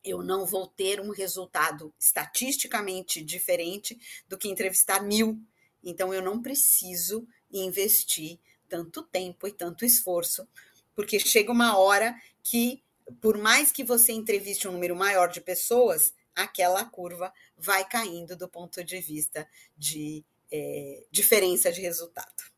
eu 0.03 0.23
não 0.23 0.45
vou 0.45 0.67
ter 0.67 0.99
um 0.99 1.11
resultado 1.11 1.93
estatisticamente 1.99 3.21
diferente 3.21 3.99
do 4.27 4.37
que 4.37 4.49
entrevistar 4.49 5.01
mil. 5.01 5.39
Então, 5.83 6.13
eu 6.13 6.21
não 6.21 6.41
preciso 6.41 7.27
investir 7.51 8.39
tanto 8.67 9.03
tempo 9.03 9.47
e 9.47 9.51
tanto 9.51 9.85
esforço, 9.85 10.47
porque 10.95 11.19
chega 11.19 11.51
uma 11.51 11.77
hora 11.77 12.15
que, 12.41 12.83
por 13.19 13.37
mais 13.37 13.71
que 13.71 13.83
você 13.83 14.11
entreviste 14.13 14.67
um 14.67 14.71
número 14.71 14.95
maior 14.95 15.29
de 15.29 15.41
pessoas, 15.41 16.13
aquela 16.35 16.85
curva 16.85 17.33
vai 17.57 17.87
caindo 17.87 18.35
do 18.35 18.47
ponto 18.47 18.83
de 18.83 18.99
vista 18.99 19.47
de 19.77 20.23
é, 20.51 21.05
diferença 21.11 21.71
de 21.71 21.81
resultado. 21.81 22.51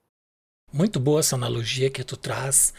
Muito 0.71 0.99
boa 0.99 1.19
essa 1.19 1.35
analogia 1.35 1.89
que 1.89 2.03
tu 2.03 2.17
traz 2.17 2.73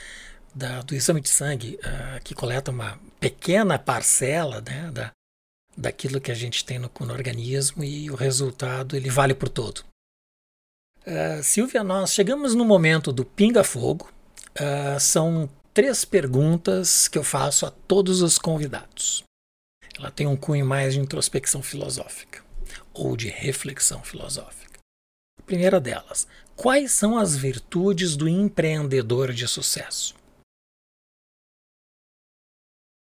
da, 0.55 0.83
do 0.83 0.95
exame 0.95 1.21
de 1.21 1.29
sangue, 1.29 1.79
uh, 1.83 2.23
que 2.23 2.35
coleta 2.35 2.71
uma 2.71 2.99
pequena 3.19 3.79
parcela 3.79 4.61
né, 4.61 4.91
da, 4.93 5.11
daquilo 5.77 6.21
que 6.21 6.31
a 6.31 6.35
gente 6.35 6.65
tem 6.65 6.79
no, 6.79 6.91
no 7.01 7.13
organismo 7.13 7.83
e 7.83 8.11
o 8.11 8.15
resultado 8.15 8.97
ele 8.97 9.11
vale 9.11 9.35
por 9.35 9.49
todo. 9.49 9.85
Uh, 11.07 11.43
Silvia, 11.43 11.85
nós 11.85 12.13
chegamos 12.13 12.55
no 12.55 12.65
momento 12.65 13.13
do 13.13 13.25
pinga-fogo. 13.25 14.11
Uh, 14.59 14.99
são 15.01 15.51
três 15.73 16.05
perguntas 16.05 17.09
que 17.09 17.19
eu 17.19 17.25
faço 17.25 17.67
a 17.67 17.71
todos 17.71 18.23
os 18.23 18.39
convidados 18.39 19.25
ela 19.99 20.11
tem 20.11 20.27
um 20.27 20.37
cunho 20.37 20.67
mais 20.67 20.95
de 20.95 21.01
introspecção 21.01 21.63
filosófica 21.63 22.43
ou 22.93 23.17
de 23.17 23.29
reflexão 23.29 24.03
filosófica. 24.03 24.81
A 25.39 25.43
primeira 25.43 25.81
delas, 25.81 26.27
quais 26.57 26.93
são 26.93 27.19
as 27.19 27.37
virtudes 27.37 28.17
do 28.17 28.29
empreendedor 28.29 29.33
de 29.33 29.47
sucesso? 29.47 30.15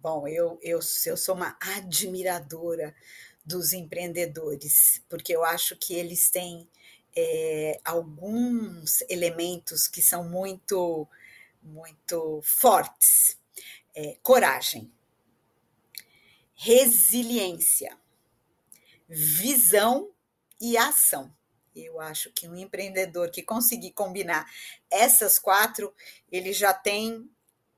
Bom, 0.04 0.28
eu, 0.28 0.60
eu, 0.62 0.82
eu 1.06 1.16
sou 1.16 1.34
uma 1.34 1.58
admiradora 1.62 2.94
dos 3.46 3.72
empreendedores, 3.72 5.02
porque 5.08 5.34
eu 5.34 5.46
acho 5.46 5.78
que 5.78 5.94
eles 5.94 6.30
têm 6.30 6.68
é, 7.16 7.80
alguns 7.86 9.00
elementos 9.10 9.88
que 9.88 10.02
são 10.02 10.28
muito, 10.28 11.08
muito 11.62 12.42
fortes. 12.44 13.39
É, 13.96 14.18
coragem, 14.22 14.92
resiliência, 16.54 17.98
visão 19.08 20.12
e 20.60 20.76
ação. 20.76 21.34
Eu 21.74 22.02
acho 22.02 22.30
que 22.34 22.46
um 22.50 22.58
empreendedor 22.58 23.32
que 23.32 23.42
conseguir 23.42 23.92
combinar 23.92 24.52
essas 24.92 25.39
quatro, 25.39 25.96
ele 26.30 26.52
já 26.52 26.74
tem 26.74 27.32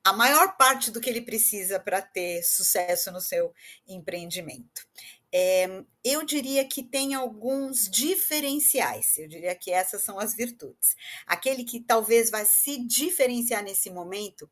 a 0.05 0.13
maior 0.13 0.55
parte 0.55 0.91
do 0.91 1.01
que 1.01 1.09
ele 1.09 1.21
precisa 1.21 1.79
para 1.79 1.99
ter 1.99 2.43
sucesso 2.43 3.11
no 3.11 3.19
seu 3.19 3.51
empreendimento. 3.87 4.87
É, 5.33 5.83
eu 6.03 6.23
diria 6.23 6.63
que 6.63 6.83
tem 6.83 7.15
alguns 7.15 7.89
diferenciais, 7.89 9.17
eu 9.17 9.27
diria 9.27 9.55
que 9.55 9.71
essas 9.71 10.03
são 10.03 10.19
as 10.19 10.35
virtudes. 10.35 10.95
Aquele 11.25 11.63
que 11.63 11.79
talvez 11.79 12.29
vai 12.29 12.45
se 12.45 12.77
diferenciar 12.85 13.63
nesse 13.63 13.89
momento 13.89 14.47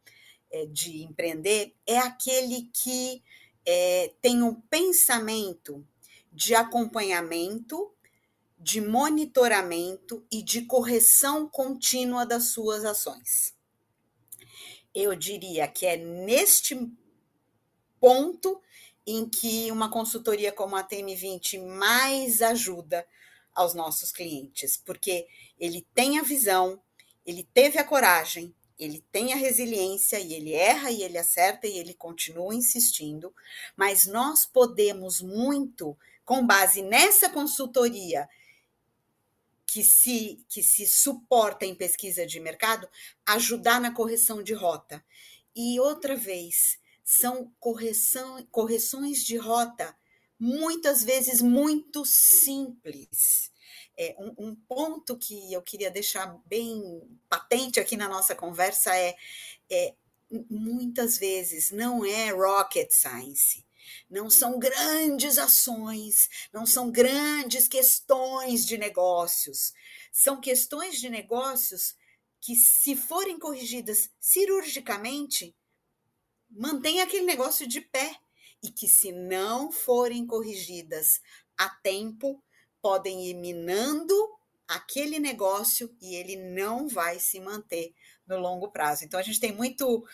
é, 0.51 0.65
de 0.65 1.03
empreender 1.03 1.75
é 1.85 1.99
aquele 1.99 2.71
que 2.73 3.23
é, 3.63 4.11
tem 4.23 4.41
um 4.41 4.55
pensamento 4.55 5.87
de 6.31 6.55
acompanhamento, 6.55 7.93
de 8.57 8.81
monitoramento 8.81 10.25
e 10.31 10.41
de 10.41 10.63
correção 10.63 11.47
contínua 11.47 12.25
das 12.25 12.45
suas 12.45 12.83
ações. 12.83 13.53
Eu 14.93 15.15
diria 15.15 15.67
que 15.67 15.85
é 15.85 15.97
neste 15.97 16.77
ponto 17.99 18.61
em 19.05 19.27
que 19.27 19.71
uma 19.71 19.89
consultoria 19.89 20.51
como 20.51 20.75
a 20.75 20.83
TM20 20.83 21.61
mais 21.77 22.41
ajuda 22.41 23.05
aos 23.53 23.73
nossos 23.73 24.11
clientes, 24.11 24.77
porque 24.77 25.27
ele 25.59 25.85
tem 25.93 26.19
a 26.19 26.23
visão, 26.23 26.81
ele 27.25 27.47
teve 27.53 27.77
a 27.77 27.83
coragem, 27.83 28.53
ele 28.79 29.03
tem 29.11 29.31
a 29.33 29.35
resiliência 29.35 30.19
e 30.19 30.33
ele 30.33 30.53
erra 30.53 30.89
e 30.91 31.03
ele 31.03 31.17
acerta 31.17 31.67
e 31.67 31.77
ele 31.77 31.93
continua 31.93 32.53
insistindo, 32.55 33.33
mas 33.75 34.05
nós 34.05 34.45
podemos 34.45 35.21
muito, 35.21 35.97
com 36.25 36.45
base 36.45 36.81
nessa 36.81 37.29
consultoria 37.29 38.27
que 39.73 39.83
se, 39.83 40.45
que 40.47 40.61
se 40.61 40.85
suporta 40.85 41.65
em 41.65 41.73
pesquisa 41.73 42.27
de 42.27 42.39
mercado, 42.39 42.87
ajudar 43.25 43.81
na 43.81 43.91
correção 43.91 44.43
de 44.43 44.53
rota. 44.53 45.03
E 45.55 45.79
outra 45.79 46.15
vez, 46.15 46.77
são 47.03 47.51
correção, 47.59 48.45
correções 48.51 49.23
de 49.23 49.35
rota 49.35 49.97
muitas 50.39 51.03
vezes 51.03 51.41
muito 51.41 52.05
simples 52.05 53.51
é, 53.97 54.15
um, 54.19 54.49
um, 54.49 54.55
ponto 54.55 55.17
que 55.17 55.51
eu 55.51 55.61
queria 55.63 55.89
deixar 55.89 56.39
bem 56.45 57.01
patente 57.27 57.79
aqui 57.79 57.97
na 57.97 58.07
nossa 58.07 58.35
conversa 58.35 58.95
é, 58.95 59.15
é 59.71 59.95
muitas 60.49 61.17
vezes 61.17 61.71
não 61.71 62.03
é 62.05 62.29
rocket 62.29 62.91
science. 62.91 63.63
Não 64.09 64.29
são 64.29 64.59
grandes 64.59 65.37
ações, 65.37 66.29
não 66.53 66.65
são 66.65 66.91
grandes 66.91 67.67
questões 67.67 68.65
de 68.65 68.77
negócios. 68.77 69.73
São 70.11 70.39
questões 70.39 70.99
de 70.99 71.09
negócios 71.09 71.95
que, 72.39 72.55
se 72.55 72.95
forem 72.95 73.39
corrigidas 73.39 74.09
cirurgicamente, 74.19 75.55
mantém 76.49 77.01
aquele 77.01 77.25
negócio 77.25 77.67
de 77.67 77.81
pé. 77.81 78.17
E 78.61 78.71
que, 78.71 78.87
se 78.87 79.11
não 79.11 79.71
forem 79.73 80.25
corrigidas 80.25 81.19
a 81.57 81.67
tempo, 81.67 82.41
podem 82.81 83.25
ir 83.27 83.33
minando 83.33 84.13
aquele 84.67 85.19
negócio 85.19 85.93
e 86.01 86.15
ele 86.15 86.37
não 86.37 86.87
vai 86.87 87.19
se 87.19 87.39
manter 87.41 87.93
no 88.25 88.37
longo 88.39 88.71
prazo. 88.71 89.03
Então, 89.03 89.19
a 89.19 89.23
gente 89.23 89.39
tem 89.39 89.53
muito 89.53 90.05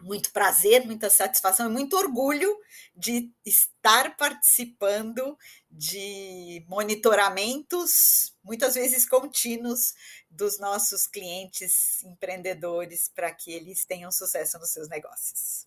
muito 0.00 0.32
prazer, 0.32 0.84
muita 0.84 1.10
satisfação 1.10 1.68
e 1.68 1.72
muito 1.72 1.96
orgulho 1.96 2.56
de 2.94 3.32
estar 3.44 4.16
participando 4.16 5.36
de 5.70 6.64
monitoramentos, 6.68 8.36
muitas 8.42 8.74
vezes 8.74 9.06
contínuos, 9.06 9.94
dos 10.30 10.58
nossos 10.58 11.06
clientes 11.06 12.02
empreendedores 12.04 13.10
para 13.14 13.32
que 13.32 13.52
eles 13.52 13.84
tenham 13.84 14.10
sucesso 14.10 14.58
nos 14.58 14.70
seus 14.70 14.88
negócios. 14.88 15.66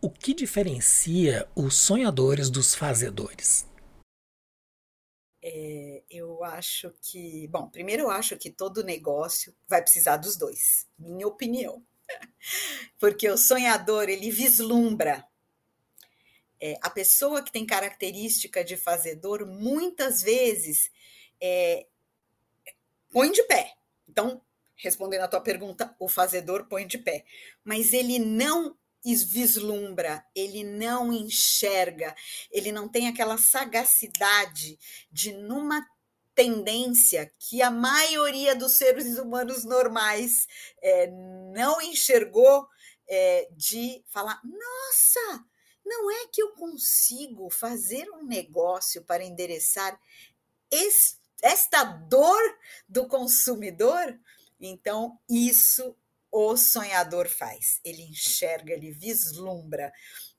O 0.00 0.10
que 0.10 0.34
diferencia 0.34 1.48
os 1.54 1.76
sonhadores 1.76 2.50
dos 2.50 2.74
fazedores? 2.74 3.66
É, 5.42 6.02
eu 6.10 6.42
acho 6.42 6.92
que, 7.00 7.46
bom, 7.48 7.68
primeiro 7.68 8.02
eu 8.02 8.10
acho 8.10 8.36
que 8.36 8.50
todo 8.50 8.82
negócio 8.82 9.54
vai 9.68 9.80
precisar 9.80 10.16
dos 10.16 10.36
dois, 10.36 10.86
minha 10.98 11.26
opinião. 11.26 11.84
Porque 12.98 13.28
o 13.28 13.36
sonhador, 13.36 14.08
ele 14.08 14.30
vislumbra. 14.30 15.26
É, 16.60 16.78
a 16.82 16.88
pessoa 16.88 17.42
que 17.42 17.52
tem 17.52 17.66
característica 17.66 18.64
de 18.64 18.76
fazedor, 18.76 19.46
muitas 19.46 20.22
vezes, 20.22 20.90
é, 21.40 21.86
põe 23.10 23.30
de 23.30 23.42
pé. 23.44 23.74
Então, 24.08 24.40
respondendo 24.76 25.22
a 25.22 25.28
tua 25.28 25.40
pergunta, 25.40 25.94
o 25.98 26.08
fazedor 26.08 26.66
põe 26.66 26.86
de 26.86 26.98
pé. 26.98 27.24
Mas 27.64 27.92
ele 27.92 28.18
não 28.18 28.76
vislumbra, 29.04 30.24
ele 30.34 30.64
não 30.64 31.12
enxerga, 31.12 32.14
ele 32.50 32.72
não 32.72 32.88
tem 32.88 33.06
aquela 33.06 33.38
sagacidade 33.38 34.78
de, 35.12 35.32
numa 35.32 35.86
tendência 36.36 37.32
que 37.38 37.62
a 37.62 37.70
maioria 37.70 38.54
dos 38.54 38.74
seres 38.74 39.18
humanos 39.18 39.64
normais 39.64 40.46
é, 40.82 41.08
não 41.52 41.80
enxergou 41.80 42.68
é, 43.08 43.48
de 43.52 44.04
falar: 44.06 44.40
nossa, 44.44 45.44
não 45.84 46.10
é 46.10 46.26
que 46.30 46.42
eu 46.42 46.52
consigo 46.52 47.48
fazer 47.50 48.08
um 48.10 48.24
negócio 48.24 49.02
para 49.02 49.24
endereçar 49.24 49.98
esse, 50.70 51.16
esta 51.42 51.82
dor 51.82 52.42
do 52.86 53.08
consumidor? 53.08 54.16
Então, 54.60 55.18
isso 55.28 55.96
o 56.30 56.54
sonhador 56.56 57.28
faz. 57.28 57.80
Ele 57.82 58.02
enxerga, 58.02 58.74
ele 58.74 58.90
vislumbra. 58.90 59.90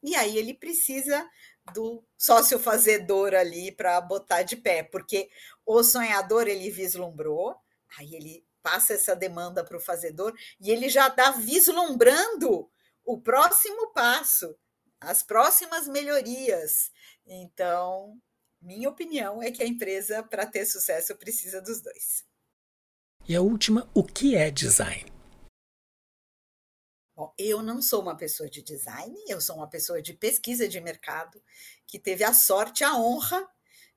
E 0.03 0.15
aí 0.15 0.37
ele 0.37 0.53
precisa 0.53 1.27
do 1.73 2.03
sócio 2.17 2.59
fazedor 2.59 3.33
ali 3.33 3.71
para 3.71 3.99
botar 4.01 4.43
de 4.43 4.55
pé, 4.55 4.83
porque 4.83 5.29
o 5.68 5.84
sonhador 5.84 6.47
ele 6.47 6.72
vislumbrou, 6.72 7.53
aí 7.99 8.15
ele 8.15 8.47
passa 8.63 8.93
essa 8.93 9.13
demanda 9.13 9.65
para 9.65 9.76
o 9.76 9.82
fazedor 9.82 10.34
e 10.61 10.72
ele 10.72 10.88
já 10.88 11.09
está 11.09 11.32
vislumbrando 11.32 12.72
o 13.03 13.20
próximo 13.20 13.91
passo, 13.91 14.57
as 14.99 15.22
próximas 15.22 15.86
melhorias. 15.88 16.89
Então, 17.26 18.18
minha 18.61 18.89
opinião 18.89 19.43
é 19.43 19.51
que 19.51 19.61
a 19.61 19.68
empresa, 19.68 20.24
para 20.24 20.45
ter 20.45 20.65
sucesso, 20.65 21.15
precisa 21.18 21.61
dos 21.61 21.82
dois. 21.82 22.26
E 23.28 23.36
a 23.36 23.41
última, 23.41 23.89
o 23.93 24.03
que 24.03 24.36
é 24.36 24.49
design? 24.49 25.11
Bom, 27.13 27.34
eu 27.38 27.61
não 27.61 27.82
sou 27.82 28.01
uma 28.01 28.15
pessoa 28.15 28.49
de 28.49 28.61
design, 28.61 29.15
eu 29.28 29.41
sou 29.41 29.57
uma 29.57 29.70
pessoa 29.70 30.01
de 30.01 30.13
pesquisa 30.13 30.68
de 30.68 30.80
mercado 30.80 31.43
que 31.86 31.99
teve 31.99 32.24
a 32.24 32.34
sorte, 32.34 32.84
a 32.84 32.95
honra 32.95 33.45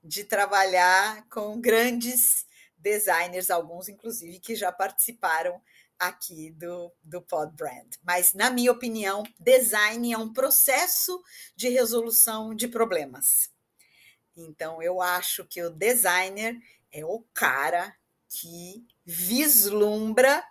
de 0.02 0.24
trabalhar 0.24 1.26
com 1.28 1.60
grandes 1.60 2.46
designers, 2.76 3.50
alguns 3.50 3.88
inclusive 3.88 4.38
que 4.40 4.54
já 4.54 4.72
participaram 4.72 5.60
aqui 5.98 6.50
do, 6.52 6.90
do 7.02 7.20
Pod 7.20 7.54
Brand. 7.54 7.94
Mas, 8.02 8.32
na 8.32 8.50
minha 8.50 8.72
opinião, 8.72 9.22
design 9.38 10.12
é 10.12 10.16
um 10.16 10.32
processo 10.32 11.22
de 11.54 11.68
resolução 11.68 12.54
de 12.54 12.66
problemas. 12.66 13.50
Então, 14.34 14.82
eu 14.82 15.02
acho 15.02 15.44
que 15.44 15.62
o 15.62 15.68
designer 15.68 16.56
é 16.90 17.04
o 17.04 17.20
cara 17.34 17.94
que 18.28 18.86
vislumbra 19.04 20.42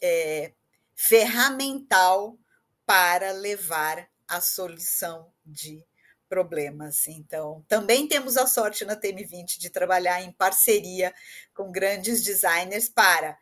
é, 0.00 0.52
ferramental 0.94 2.38
para 2.86 3.32
levar 3.32 4.08
a 4.26 4.40
solução 4.40 5.30
de 5.44 5.84
problemas. 6.28 7.06
Então, 7.06 7.64
também 7.68 8.08
temos 8.08 8.36
a 8.36 8.46
sorte 8.46 8.84
na 8.84 8.96
TM20 8.96 9.58
de 9.58 9.70
trabalhar 9.70 10.22
em 10.22 10.32
parceria 10.32 11.14
com 11.54 11.70
grandes 11.70 12.22
designers 12.22 12.88
para, 12.88 13.38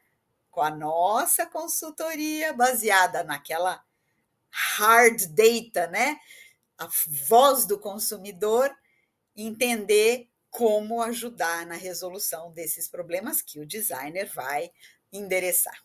com 0.50 0.60
a 0.60 0.70
nossa 0.70 1.46
consultoria 1.46 2.52
baseada 2.52 3.24
naquela 3.24 3.82
hard 4.50 5.26
data, 5.28 5.86
né? 5.86 6.18
A 6.78 6.88
voz 7.28 7.64
do 7.64 7.78
consumidor, 7.78 8.70
entender 9.34 10.28
como 10.50 11.00
ajudar 11.00 11.64
na 11.64 11.76
resolução 11.76 12.52
desses 12.52 12.88
problemas 12.88 13.40
que 13.40 13.58
o 13.58 13.66
designer 13.66 14.30
vai 14.34 14.70
endereçar. 15.10 15.82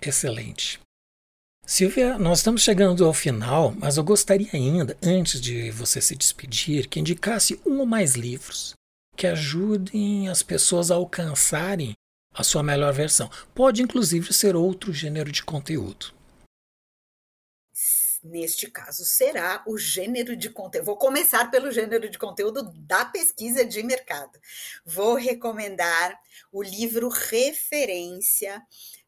Excelente. 0.00 0.80
Silvia, 1.66 2.18
nós 2.18 2.40
estamos 2.40 2.62
chegando 2.62 3.06
ao 3.06 3.14
final, 3.14 3.74
mas 3.78 3.96
eu 3.96 4.04
gostaria 4.04 4.50
ainda, 4.52 4.98
antes 5.02 5.40
de 5.40 5.70
você 5.70 5.98
se 5.98 6.14
despedir, 6.14 6.88
que 6.88 7.00
indicasse 7.00 7.58
um 7.64 7.78
ou 7.78 7.86
mais 7.86 8.14
livros 8.14 8.74
que 9.16 9.26
ajudem 9.26 10.28
as 10.28 10.42
pessoas 10.42 10.90
a 10.90 10.96
alcançarem 10.96 11.94
a 12.34 12.42
sua 12.42 12.62
melhor 12.62 12.92
versão. 12.92 13.30
Pode, 13.54 13.80
inclusive, 13.80 14.32
ser 14.32 14.56
outro 14.56 14.92
gênero 14.92 15.32
de 15.32 15.42
conteúdo. 15.42 16.12
Neste 18.22 18.70
caso, 18.70 19.04
será 19.04 19.62
o 19.66 19.78
gênero 19.78 20.36
de 20.36 20.50
conteúdo. 20.50 20.84
Vou 20.84 20.96
começar 20.96 21.50
pelo 21.50 21.70
gênero 21.70 22.10
de 22.10 22.18
conteúdo 22.18 22.72
da 22.74 23.04
pesquisa 23.04 23.64
de 23.64 23.82
mercado. 23.82 24.38
Vou 24.84 25.14
recomendar 25.14 26.18
o 26.50 26.62
livro 26.62 27.08
referência 27.08 28.62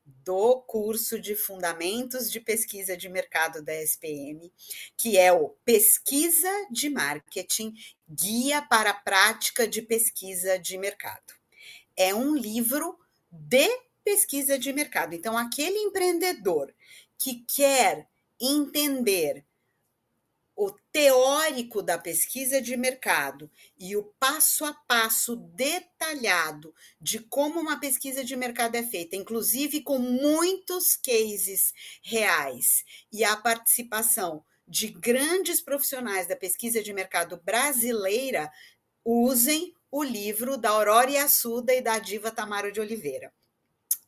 do 0.06 0.60
curso 0.62 1.18
de 1.18 1.34
Fundamentos 1.34 2.30
de 2.30 2.40
Pesquisa 2.40 2.96
de 2.96 3.08
Mercado 3.08 3.62
da 3.62 3.74
SPM, 3.82 4.52
que 4.96 5.18
é 5.18 5.32
o 5.32 5.50
Pesquisa 5.64 6.50
de 6.70 6.88
Marketing 6.88 7.74
Guia 8.08 8.62
para 8.62 8.90
a 8.90 8.94
Prática 8.94 9.66
de 9.66 9.82
Pesquisa 9.82 10.58
de 10.58 10.78
Mercado. 10.78 11.34
É 11.96 12.14
um 12.14 12.36
livro 12.36 12.96
de 13.30 13.68
pesquisa 14.04 14.56
de 14.56 14.72
mercado. 14.72 15.14
Então, 15.14 15.36
aquele 15.36 15.78
empreendedor 15.78 16.72
que 17.18 17.44
quer 17.48 18.08
entender 18.40 19.44
o 20.56 20.70
teórico 20.90 21.82
da 21.82 21.98
pesquisa 21.98 22.62
de 22.62 22.78
mercado 22.78 23.50
e 23.78 23.94
o 23.94 24.02
passo 24.18 24.64
a 24.64 24.72
passo 24.72 25.36
detalhado 25.36 26.74
de 26.98 27.20
como 27.20 27.60
uma 27.60 27.78
pesquisa 27.78 28.24
de 28.24 28.34
mercado 28.34 28.74
é 28.74 28.82
feita, 28.82 29.16
inclusive 29.16 29.82
com 29.82 29.98
muitos 29.98 30.96
cases 30.96 31.74
reais 32.02 32.84
e 33.12 33.22
a 33.22 33.36
participação 33.36 34.42
de 34.66 34.88
grandes 34.88 35.60
profissionais 35.60 36.26
da 36.26 36.34
pesquisa 36.34 36.82
de 36.82 36.92
mercado 36.92 37.40
brasileira, 37.44 38.50
usem 39.04 39.74
o 39.90 40.02
livro 40.02 40.56
da 40.56 40.70
Aurora 40.70 41.10
Yassuda 41.10 41.74
e 41.74 41.82
da 41.82 41.98
diva 41.98 42.30
Tamara 42.30 42.72
de 42.72 42.80
Oliveira. 42.80 43.32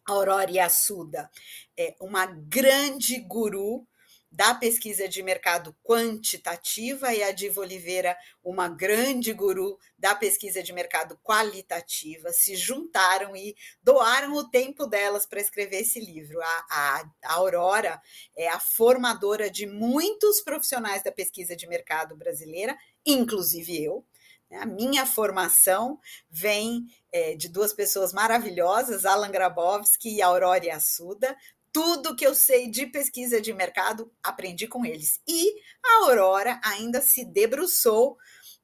Aurora 0.04 0.50
Yassuda 0.50 1.30
é 1.76 1.94
uma 2.00 2.24
grande 2.26 3.20
guru 3.20 3.86
da 4.30 4.54
pesquisa 4.54 5.08
de 5.08 5.22
mercado 5.22 5.74
quantitativa 5.82 7.12
e 7.14 7.22
a 7.22 7.32
Diva 7.32 7.62
Oliveira, 7.62 8.16
uma 8.44 8.68
grande 8.68 9.32
guru 9.32 9.78
da 9.98 10.14
pesquisa 10.14 10.62
de 10.62 10.72
mercado 10.72 11.18
qualitativa, 11.22 12.30
se 12.32 12.54
juntaram 12.54 13.34
e 13.34 13.56
doaram 13.82 14.34
o 14.34 14.48
tempo 14.48 14.86
delas 14.86 15.24
para 15.24 15.40
escrever 15.40 15.80
esse 15.80 15.98
livro. 15.98 16.40
A, 16.40 16.66
a, 16.70 17.10
a, 17.24 17.34
Aurora 17.34 18.00
é 18.36 18.48
a 18.48 18.60
formadora 18.60 19.50
de 19.50 19.66
muitos 19.66 20.40
profissionais 20.40 21.02
da 21.02 21.10
pesquisa 21.10 21.56
de 21.56 21.66
mercado 21.66 22.16
brasileira, 22.16 22.76
inclusive 23.06 23.82
eu. 23.82 24.04
A 24.50 24.64
minha 24.64 25.04
formação 25.04 26.00
vem 26.30 26.86
é, 27.12 27.34
de 27.34 27.50
duas 27.50 27.74
pessoas 27.74 28.14
maravilhosas, 28.14 29.04
Alan 29.04 29.30
Grabowski 29.30 30.16
e 30.16 30.22
Aurora 30.22 30.74
Assuda, 30.74 31.36
tudo 31.78 32.16
que 32.16 32.26
eu 32.26 32.34
sei 32.34 32.68
de 32.68 32.86
pesquisa 32.86 33.40
de 33.40 33.54
mercado, 33.54 34.12
aprendi 34.20 34.66
com 34.66 34.84
eles. 34.84 35.20
E 35.28 35.48
a 35.84 36.06
Aurora 36.06 36.60
ainda 36.64 37.00
se 37.00 37.24
debruçou 37.24 38.16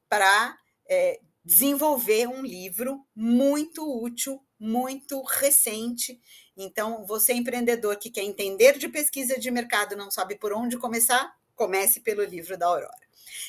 para 0.09 0.53
é, 0.89 1.21
desenvolver 1.41 2.27
um 2.27 2.41
livro 2.41 3.07
muito 3.15 3.85
útil, 4.03 4.45
muito 4.59 5.21
recente. 5.21 6.19
Então, 6.57 7.05
você 7.05 7.31
empreendedor 7.31 7.95
que 7.95 8.11
quer 8.11 8.23
entender 8.23 8.77
de 8.77 8.89
pesquisa 8.89 9.39
de 9.39 9.49
mercado, 9.49 9.95
não 9.95 10.11
sabe 10.11 10.35
por 10.37 10.51
onde 10.51 10.77
começar, 10.77 11.33
comece 11.55 12.01
pelo 12.01 12.21
livro 12.21 12.57
da 12.57 12.67
Aurora. 12.67 13.04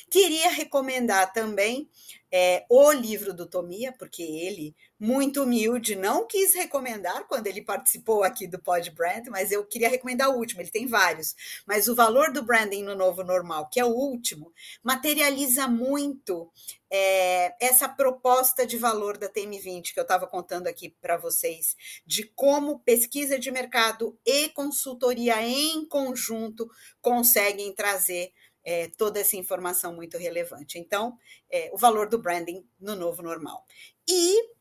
Queria 0.09 0.49
recomendar 0.49 1.31
também 1.33 1.89
é, 2.31 2.65
o 2.69 2.91
livro 2.91 3.33
do 3.33 3.45
Tomia, 3.45 3.93
porque 3.93 4.21
ele, 4.21 4.75
muito 4.99 5.43
humilde, 5.43 5.95
não 5.95 6.27
quis 6.27 6.53
recomendar 6.53 7.25
quando 7.27 7.47
ele 7.47 7.61
participou 7.61 8.23
aqui 8.23 8.47
do 8.47 8.59
Pod 8.59 8.89
Brand, 8.91 9.27
mas 9.29 9.51
eu 9.51 9.65
queria 9.65 9.89
recomendar 9.89 10.29
o 10.29 10.37
último, 10.37 10.61
ele 10.61 10.69
tem 10.69 10.87
vários. 10.87 11.35
Mas 11.65 11.87
o 11.87 11.95
valor 11.95 12.31
do 12.31 12.43
branding 12.43 12.83
no 12.83 12.95
novo 12.95 13.23
normal, 13.23 13.69
que 13.69 13.79
é 13.79 13.85
o 13.85 13.93
último, 13.93 14.51
materializa 14.83 15.67
muito 15.67 16.51
é, 16.91 17.55
essa 17.65 17.87
proposta 17.87 18.65
de 18.65 18.77
valor 18.77 19.17
da 19.17 19.29
TM20 19.29 19.93
que 19.93 19.99
eu 19.99 20.03
estava 20.03 20.27
contando 20.27 20.67
aqui 20.67 20.89
para 21.01 21.17
vocês, 21.17 21.75
de 22.05 22.23
como 22.23 22.79
pesquisa 22.79 23.39
de 23.39 23.51
mercado 23.51 24.17
e 24.25 24.49
consultoria 24.49 25.41
em 25.41 25.85
conjunto 25.85 26.69
conseguem 27.01 27.73
trazer 27.73 28.31
é, 28.67 28.89
toda 28.89 29.17
essa 29.17 29.37
informação 29.37 29.95
muito 29.95 30.17
relevante. 30.17 30.77
Então, 30.77 31.17
é, 31.49 31.71
o 31.71 31.77
valor 31.77 32.09
do 32.09 32.19
branding 32.19 32.67
no 32.77 32.97
novo 32.97 33.23
normal. 33.23 33.65
E 34.05 34.51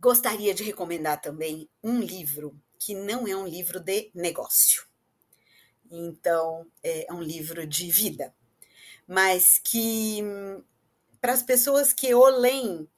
gostaria 0.00 0.52
de 0.52 0.64
recomendar 0.64 1.20
também 1.20 1.70
um 1.80 2.00
livro 2.00 2.60
que 2.76 2.92
não 2.92 3.28
é 3.28 3.36
um 3.36 3.46
livro 3.46 3.78
de 3.78 4.10
negócio. 4.12 4.84
Então, 5.88 6.66
é 6.82 7.06
um 7.12 7.22
livro 7.22 7.64
de 7.64 7.88
vida, 7.92 8.34
mas 9.06 9.60
que 9.62 10.20
para 11.20 11.32
as 11.32 11.44
pessoas 11.44 11.92
que 11.92 12.12
o 12.12 12.26
leem 12.26 12.88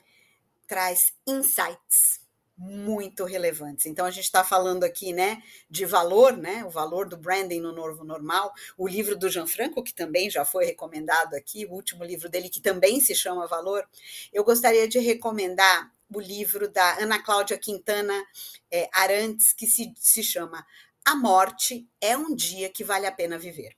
traz 0.67 1.13
insights 1.27 2.26
muito 2.57 3.25
relevantes. 3.25 3.85
Então 3.87 4.07
a 4.07 4.11
gente 4.11 4.25
está 4.25 4.43
falando 4.43 4.85
aqui, 4.85 5.13
né, 5.13 5.43
de 5.69 5.85
valor, 5.85 6.37
né, 6.37 6.65
o 6.65 6.71
valor 6.71 7.07
do 7.07 7.17
branding 7.17 7.61
no 7.61 7.73
novo 7.73 8.03
normal. 8.03 8.53
O 8.79 8.89
livro 8.89 9.17
do 9.17 9.29
Gianfranco, 9.29 9.83
que 9.83 9.93
também 9.93 10.31
já 10.31 10.45
foi 10.45 10.65
recomendado 10.65 11.35
aqui, 11.35 11.67
o 11.67 11.73
último 11.73 12.03
livro 12.03 12.29
dele 12.29 12.49
que 12.49 12.61
também 12.61 13.01
se 13.01 13.15
chama 13.15 13.47
Valor. 13.47 13.87
Eu 14.33 14.43
gostaria 14.43 14.89
de 14.89 14.99
recomendar 14.99 15.93
o 16.13 16.21
livro 16.21 16.69
da 16.69 16.99
Ana 16.99 17.23
Cláudia 17.23 17.59
Quintana 17.59 18.15
é, 18.71 18.89
Arantes, 18.93 19.53
que 19.53 19.67
se, 19.67 19.93
se 19.97 20.23
chama 20.23 20.67
A 21.05 21.15
Morte 21.15 21.87
é 22.01 22.17
um 22.17 22.35
Dia 22.35 22.71
que 22.71 22.85
Vale 22.85 23.07
a 23.07 23.13
Pena 23.13 23.39
Viver. 23.39 23.77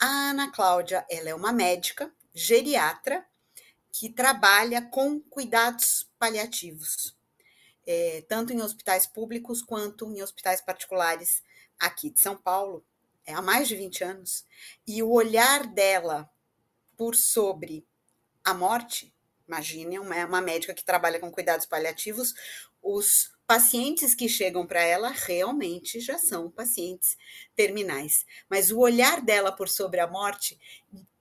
A 0.00 0.30
Ana 0.30 0.50
Cláudia, 0.50 1.04
ela 1.10 1.28
é 1.28 1.34
uma 1.34 1.52
médica 1.52 2.10
geriatra 2.32 3.26
que 3.90 4.08
trabalha 4.08 4.80
com 4.80 5.20
cuidados 5.20 6.08
paliativos 6.18 7.17
é, 7.90 8.22
tanto 8.28 8.52
em 8.52 8.60
hospitais 8.60 9.06
públicos 9.06 9.62
quanto 9.62 10.12
em 10.12 10.22
hospitais 10.22 10.60
particulares 10.60 11.42
aqui 11.80 12.10
de 12.10 12.20
São 12.20 12.36
Paulo, 12.36 12.84
é, 13.24 13.32
há 13.32 13.40
mais 13.40 13.66
de 13.66 13.76
20 13.76 14.04
anos, 14.04 14.44
e 14.86 15.02
o 15.02 15.10
olhar 15.10 15.66
dela 15.66 16.30
por 16.98 17.14
sobre 17.14 17.86
a 18.44 18.52
morte, 18.52 19.14
imagine 19.46 19.98
uma, 19.98 20.26
uma 20.26 20.40
médica 20.42 20.74
que 20.74 20.84
trabalha 20.84 21.18
com 21.18 21.30
cuidados 21.30 21.64
paliativos, 21.64 22.34
os 22.82 23.32
pacientes 23.46 24.14
que 24.14 24.28
chegam 24.28 24.66
para 24.66 24.82
ela 24.82 25.08
realmente 25.08 25.98
já 25.98 26.18
são 26.18 26.50
pacientes 26.50 27.16
terminais. 27.56 28.26
Mas 28.50 28.70
o 28.70 28.80
olhar 28.80 29.22
dela 29.22 29.50
por 29.50 29.68
sobre 29.68 30.00
a 30.00 30.06
morte 30.06 30.60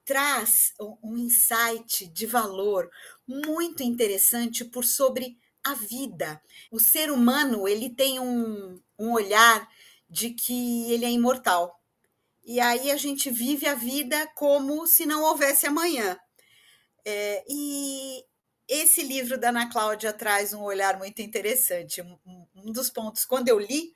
traz 0.03 0.73
um 1.01 1.15
insight 1.15 2.07
de 2.07 2.25
valor 2.25 2.89
muito 3.25 3.83
interessante 3.83 4.65
por 4.65 4.83
sobre 4.83 5.37
a 5.71 5.73
vida. 5.73 6.41
O 6.71 6.79
ser 6.79 7.11
humano 7.11 7.67
ele 7.67 7.89
tem 7.89 8.19
um, 8.19 8.81
um 8.97 9.11
olhar 9.11 9.67
de 10.09 10.31
que 10.31 10.91
ele 10.91 11.05
é 11.05 11.11
imortal. 11.11 11.79
E 12.43 12.59
aí 12.59 12.91
a 12.91 12.97
gente 12.97 13.29
vive 13.29 13.67
a 13.67 13.75
vida 13.75 14.25
como 14.35 14.87
se 14.87 15.05
não 15.05 15.23
houvesse 15.23 15.67
amanhã. 15.67 16.17
É, 17.05 17.43
e 17.47 18.23
esse 18.67 19.01
livro 19.01 19.37
da 19.37 19.49
Ana 19.49 19.69
Cláudia 19.69 20.13
traz 20.13 20.53
um 20.53 20.61
olhar 20.63 20.97
muito 20.97 21.21
interessante. 21.21 22.01
Um, 22.01 22.47
um 22.55 22.71
dos 22.71 22.89
pontos, 22.89 23.25
quando 23.25 23.49
eu 23.49 23.59
li 23.59 23.93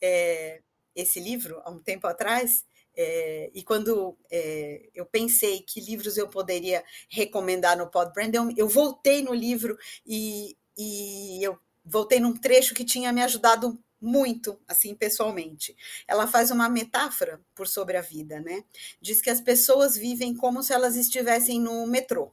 é, 0.00 0.62
esse 0.94 1.20
livro 1.20 1.60
há 1.64 1.70
um 1.70 1.78
tempo 1.78 2.06
atrás, 2.06 2.64
é, 2.96 3.50
e 3.54 3.62
quando 3.62 4.16
é, 4.30 4.88
eu 4.94 5.04
pensei 5.04 5.60
que 5.60 5.80
livros 5.80 6.16
eu 6.16 6.28
poderia 6.28 6.82
recomendar 7.10 7.76
no 7.76 7.90
Pod 7.90 8.12
Brand, 8.12 8.34
eu, 8.34 8.50
eu 8.56 8.68
voltei 8.68 9.22
no 9.22 9.34
livro 9.34 9.76
e 10.06 10.56
e 10.76 11.42
eu 11.42 11.58
voltei 11.84 12.20
num 12.20 12.36
trecho 12.36 12.74
que 12.74 12.84
tinha 12.84 13.12
me 13.12 13.22
ajudado 13.22 13.78
muito, 14.00 14.60
assim, 14.68 14.94
pessoalmente. 14.94 15.76
Ela 16.06 16.26
faz 16.26 16.50
uma 16.50 16.68
metáfora 16.68 17.40
por 17.54 17.66
sobre 17.66 17.96
a 17.96 18.02
vida, 18.02 18.40
né? 18.40 18.64
Diz 19.00 19.20
que 19.22 19.30
as 19.30 19.40
pessoas 19.40 19.96
vivem 19.96 20.34
como 20.34 20.62
se 20.62 20.72
elas 20.72 20.96
estivessem 20.96 21.60
no 21.60 21.86
metrô. 21.86 22.32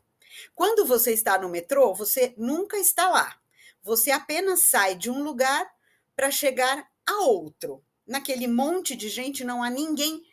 Quando 0.53 0.85
você 0.85 1.11
está 1.13 1.37
no 1.37 1.49
metrô, 1.49 1.93
você 1.93 2.33
nunca 2.37 2.77
está 2.77 3.09
lá. 3.09 3.39
Você 3.81 4.11
apenas 4.11 4.61
sai 4.61 4.95
de 4.95 5.09
um 5.09 5.23
lugar 5.23 5.69
para 6.15 6.31
chegar 6.31 6.87
a 7.05 7.21
outro. 7.25 7.83
Naquele 8.05 8.47
monte 8.47 8.95
de 8.95 9.09
gente 9.09 9.43
não 9.43 9.63
há 9.63 9.69
ninguém 9.69 10.23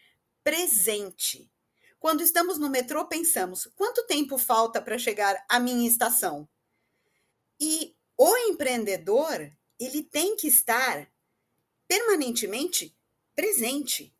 presente. 0.42 1.50
Quando 1.98 2.22
estamos 2.22 2.58
no 2.58 2.70
metrô, 2.70 3.06
pensamos: 3.06 3.68
quanto 3.76 4.06
tempo 4.06 4.38
falta 4.38 4.80
para 4.80 4.98
chegar 4.98 5.44
à 5.48 5.60
minha 5.60 5.86
estação? 5.86 6.48
E 7.60 7.94
o 8.22 8.36
empreendedor, 8.36 9.50
ele 9.78 10.02
tem 10.02 10.36
que 10.36 10.46
estar 10.46 11.10
permanentemente 11.88 12.94
presente, 13.34 14.14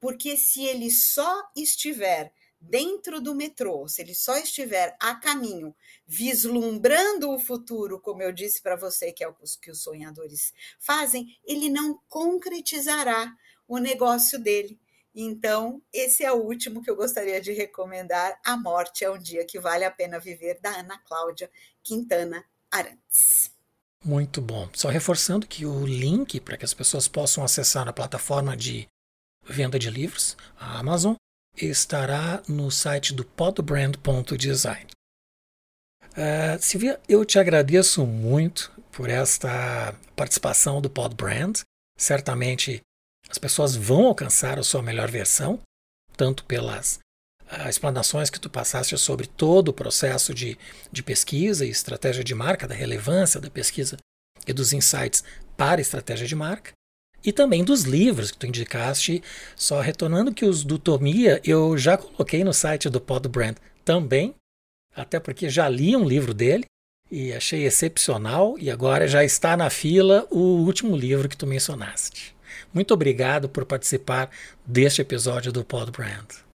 porque 0.00 0.38
se 0.38 0.64
ele 0.64 0.90
só 0.90 1.50
estiver 1.54 2.32
dentro 2.58 3.20
do 3.20 3.34
metrô, 3.34 3.86
se 3.86 4.00
ele 4.00 4.14
só 4.14 4.38
estiver 4.38 4.96
a 4.98 5.16
caminho, 5.16 5.76
vislumbrando 6.06 7.30
o 7.30 7.38
futuro, 7.38 8.00
como 8.00 8.22
eu 8.22 8.32
disse 8.32 8.62
para 8.62 8.74
você, 8.74 9.12
que 9.12 9.22
é 9.22 9.28
o 9.28 9.34
que 9.34 9.70
os 9.70 9.82
sonhadores 9.82 10.54
fazem, 10.80 11.38
ele 11.44 11.68
não 11.68 12.00
concretizará 12.08 13.36
o 13.68 13.76
negócio 13.76 14.38
dele. 14.38 14.80
Então, 15.14 15.82
esse 15.92 16.24
é 16.24 16.32
o 16.32 16.42
último 16.42 16.82
que 16.82 16.90
eu 16.90 16.96
gostaria 16.96 17.38
de 17.38 17.52
recomendar. 17.52 18.40
A 18.42 18.56
Morte 18.56 19.04
é 19.04 19.10
um 19.10 19.18
Dia 19.18 19.44
que 19.44 19.60
Vale 19.60 19.84
a 19.84 19.90
Pena 19.90 20.18
Viver, 20.18 20.58
da 20.58 20.70
Ana 20.70 20.96
Cláudia 21.00 21.50
Quintana 21.82 22.42
Arantes. 22.72 23.52
Muito 24.04 24.40
bom. 24.40 24.68
Só 24.72 24.88
reforçando 24.88 25.46
que 25.46 25.64
o 25.64 25.86
link 25.86 26.40
para 26.40 26.56
que 26.56 26.64
as 26.64 26.74
pessoas 26.74 27.06
possam 27.06 27.44
acessar 27.44 27.86
a 27.86 27.92
plataforma 27.92 28.56
de 28.56 28.88
venda 29.44 29.78
de 29.78 29.90
livros, 29.90 30.36
a 30.58 30.78
Amazon, 30.78 31.14
estará 31.56 32.42
no 32.48 32.70
site 32.70 33.12
do 33.12 33.24
podbrand.design. 33.24 34.86
Uh, 36.12 36.60
Silvia, 36.60 37.00
eu 37.08 37.24
te 37.24 37.38
agradeço 37.38 38.06
muito 38.06 38.72
por 38.90 39.08
esta 39.08 39.94
participação 40.14 40.80
do 40.80 40.90
Podbrand. 40.90 41.60
Certamente 41.96 42.80
as 43.28 43.38
pessoas 43.38 43.74
vão 43.74 44.06
alcançar 44.06 44.58
a 44.58 44.62
sua 44.62 44.82
melhor 44.82 45.10
versão, 45.10 45.58
tanto 46.16 46.44
pelas 46.44 46.98
explanações 47.68 48.30
que 48.30 48.40
tu 48.40 48.48
passaste 48.48 48.96
sobre 48.96 49.26
todo 49.26 49.68
o 49.68 49.72
processo 49.72 50.32
de, 50.32 50.58
de 50.90 51.02
pesquisa 51.02 51.64
e 51.64 51.70
estratégia 51.70 52.24
de 52.24 52.34
marca, 52.34 52.66
da 52.66 52.74
relevância 52.74 53.40
da 53.40 53.50
pesquisa 53.50 53.96
e 54.46 54.52
dos 54.52 54.72
insights 54.72 55.22
para 55.56 55.80
a 55.80 55.82
estratégia 55.82 56.26
de 56.26 56.34
marca, 56.34 56.72
e 57.24 57.32
também 57.32 57.62
dos 57.62 57.82
livros 57.82 58.30
que 58.30 58.38
tu 58.38 58.46
indicaste, 58.46 59.22
só 59.54 59.80
retornando 59.80 60.34
que 60.34 60.44
os 60.44 60.64
do 60.64 60.78
Tomia 60.78 61.40
eu 61.44 61.78
já 61.78 61.96
coloquei 61.96 62.42
no 62.42 62.52
site 62.52 62.88
do 62.88 63.00
Podbrand 63.00 63.54
também, 63.84 64.34
até 64.94 65.20
porque 65.20 65.48
já 65.48 65.68
li 65.68 65.94
um 65.96 66.04
livro 66.04 66.34
dele 66.34 66.64
e 67.10 67.32
achei 67.32 67.66
excepcional, 67.66 68.56
e 68.58 68.70
agora 68.70 69.06
já 69.06 69.22
está 69.22 69.54
na 69.54 69.68
fila 69.68 70.26
o 70.30 70.38
último 70.38 70.96
livro 70.96 71.28
que 71.28 71.36
tu 71.36 71.46
mencionaste. 71.46 72.34
Muito 72.72 72.94
obrigado 72.94 73.50
por 73.50 73.66
participar 73.66 74.30
deste 74.64 75.02
episódio 75.02 75.52
do 75.52 75.62
Podbrand. 75.62 76.51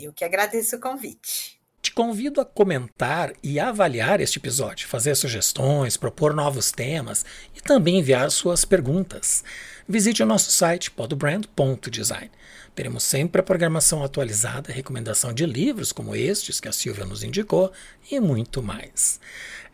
Eu 0.00 0.12
que 0.14 0.24
agradeço 0.24 0.76
o 0.76 0.80
convite. 0.80 1.60
Te 1.82 1.92
convido 1.92 2.40
a 2.40 2.44
comentar 2.44 3.32
e 3.42 3.60
avaliar 3.60 4.20
este 4.20 4.38
episódio, 4.38 4.88
fazer 4.88 5.14
sugestões, 5.14 5.98
propor 5.98 6.34
novos 6.34 6.72
temas 6.72 7.24
e 7.54 7.60
também 7.60 7.98
enviar 7.98 8.30
suas 8.30 8.64
perguntas. 8.64 9.44
Visite 9.86 10.22
o 10.22 10.26
nosso 10.26 10.50
site 10.50 10.90
podbrand.design. 10.90 12.30
Teremos 12.74 13.02
sempre 13.02 13.40
a 13.40 13.44
programação 13.44 14.02
atualizada, 14.02 14.72
recomendação 14.72 15.34
de 15.34 15.44
livros 15.44 15.92
como 15.92 16.16
estes 16.16 16.60
que 16.60 16.68
a 16.68 16.72
Silvia 16.72 17.04
nos 17.04 17.22
indicou 17.22 17.70
e 18.10 18.18
muito 18.20 18.62
mais. 18.62 19.20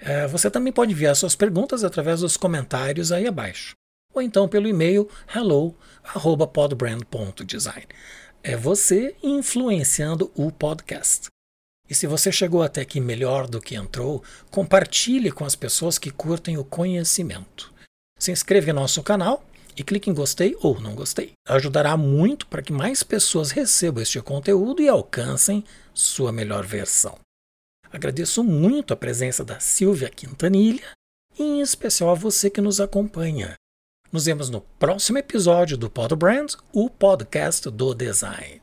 É, 0.01 0.27
você 0.27 0.51
também 0.51 0.73
pode 0.73 0.91
enviar 0.93 1.15
suas 1.15 1.37
perguntas 1.37 1.85
através 1.85 2.19
dos 2.21 2.37
comentários 2.37 3.13
aí 3.13 3.29
abaixo. 3.29 3.77
ou 4.15 4.23
então 4.23 4.49
pelo 4.49 4.67
e-mail 4.67 5.09
hello@podbrand.design. 5.35 7.87
É 8.49 8.57
você 8.57 9.17
influenciando 9.25 10.31
o 10.37 10.53
podcast. 10.53 11.27
E 11.91 11.95
se 11.97 12.07
você 12.07 12.31
chegou 12.31 12.63
até 12.63 12.81
aqui 12.81 13.01
melhor 13.01 13.49
do 13.49 13.61
que 13.61 13.75
entrou, 13.75 14.23
compartilhe 14.53 15.33
com 15.33 15.45
as 15.45 15.57
pessoas 15.57 15.99
que 15.99 16.13
curtem 16.13 16.57
o 16.57 16.65
conhecimento. 16.65 17.75
Se 18.17 18.31
inscreva 18.31 18.71
em 18.71 18.73
nosso 18.73 19.03
canal 19.03 19.45
e 19.77 19.83
clique 19.83 20.09
em 20.09 20.15
gostei 20.15 20.57
ou 20.61 20.81
não 20.81 20.95
gostei. 20.95 21.33
Ajudará 21.49 21.97
muito 21.97 22.47
para 22.47 22.63
que 22.63 22.73
mais 22.73 23.03
pessoas 23.03 23.51
recebam 23.51 24.01
este 24.01 24.23
conteúdo 24.23 24.81
e 24.81 24.89
alcancem 24.89 25.65
sua 25.93 26.31
melhor 26.31 26.65
versão. 26.65 27.19
Agradeço 27.91 28.45
muito 28.45 28.95
a 28.95 28.97
presença 28.97 29.45
da 29.45 29.59
Silvia 29.59 30.09
Quintanilha 30.09 30.93
e 31.37 31.43
em 31.43 31.61
especial 31.61 32.11
a 32.11 32.15
você 32.15 32.49
que 32.49 32.61
nos 32.61 32.81
acompanha. 32.81 33.57
Nos 34.17 34.25
vemos 34.25 34.49
no 34.49 34.63
próximo 34.79 35.19
episódio 35.19 35.77
do 35.77 35.91
Pod 35.91 36.17
Brand, 36.17 36.55
o 36.73 36.89
podcast 36.89 37.69
do 37.69 37.95
design. 37.95 38.63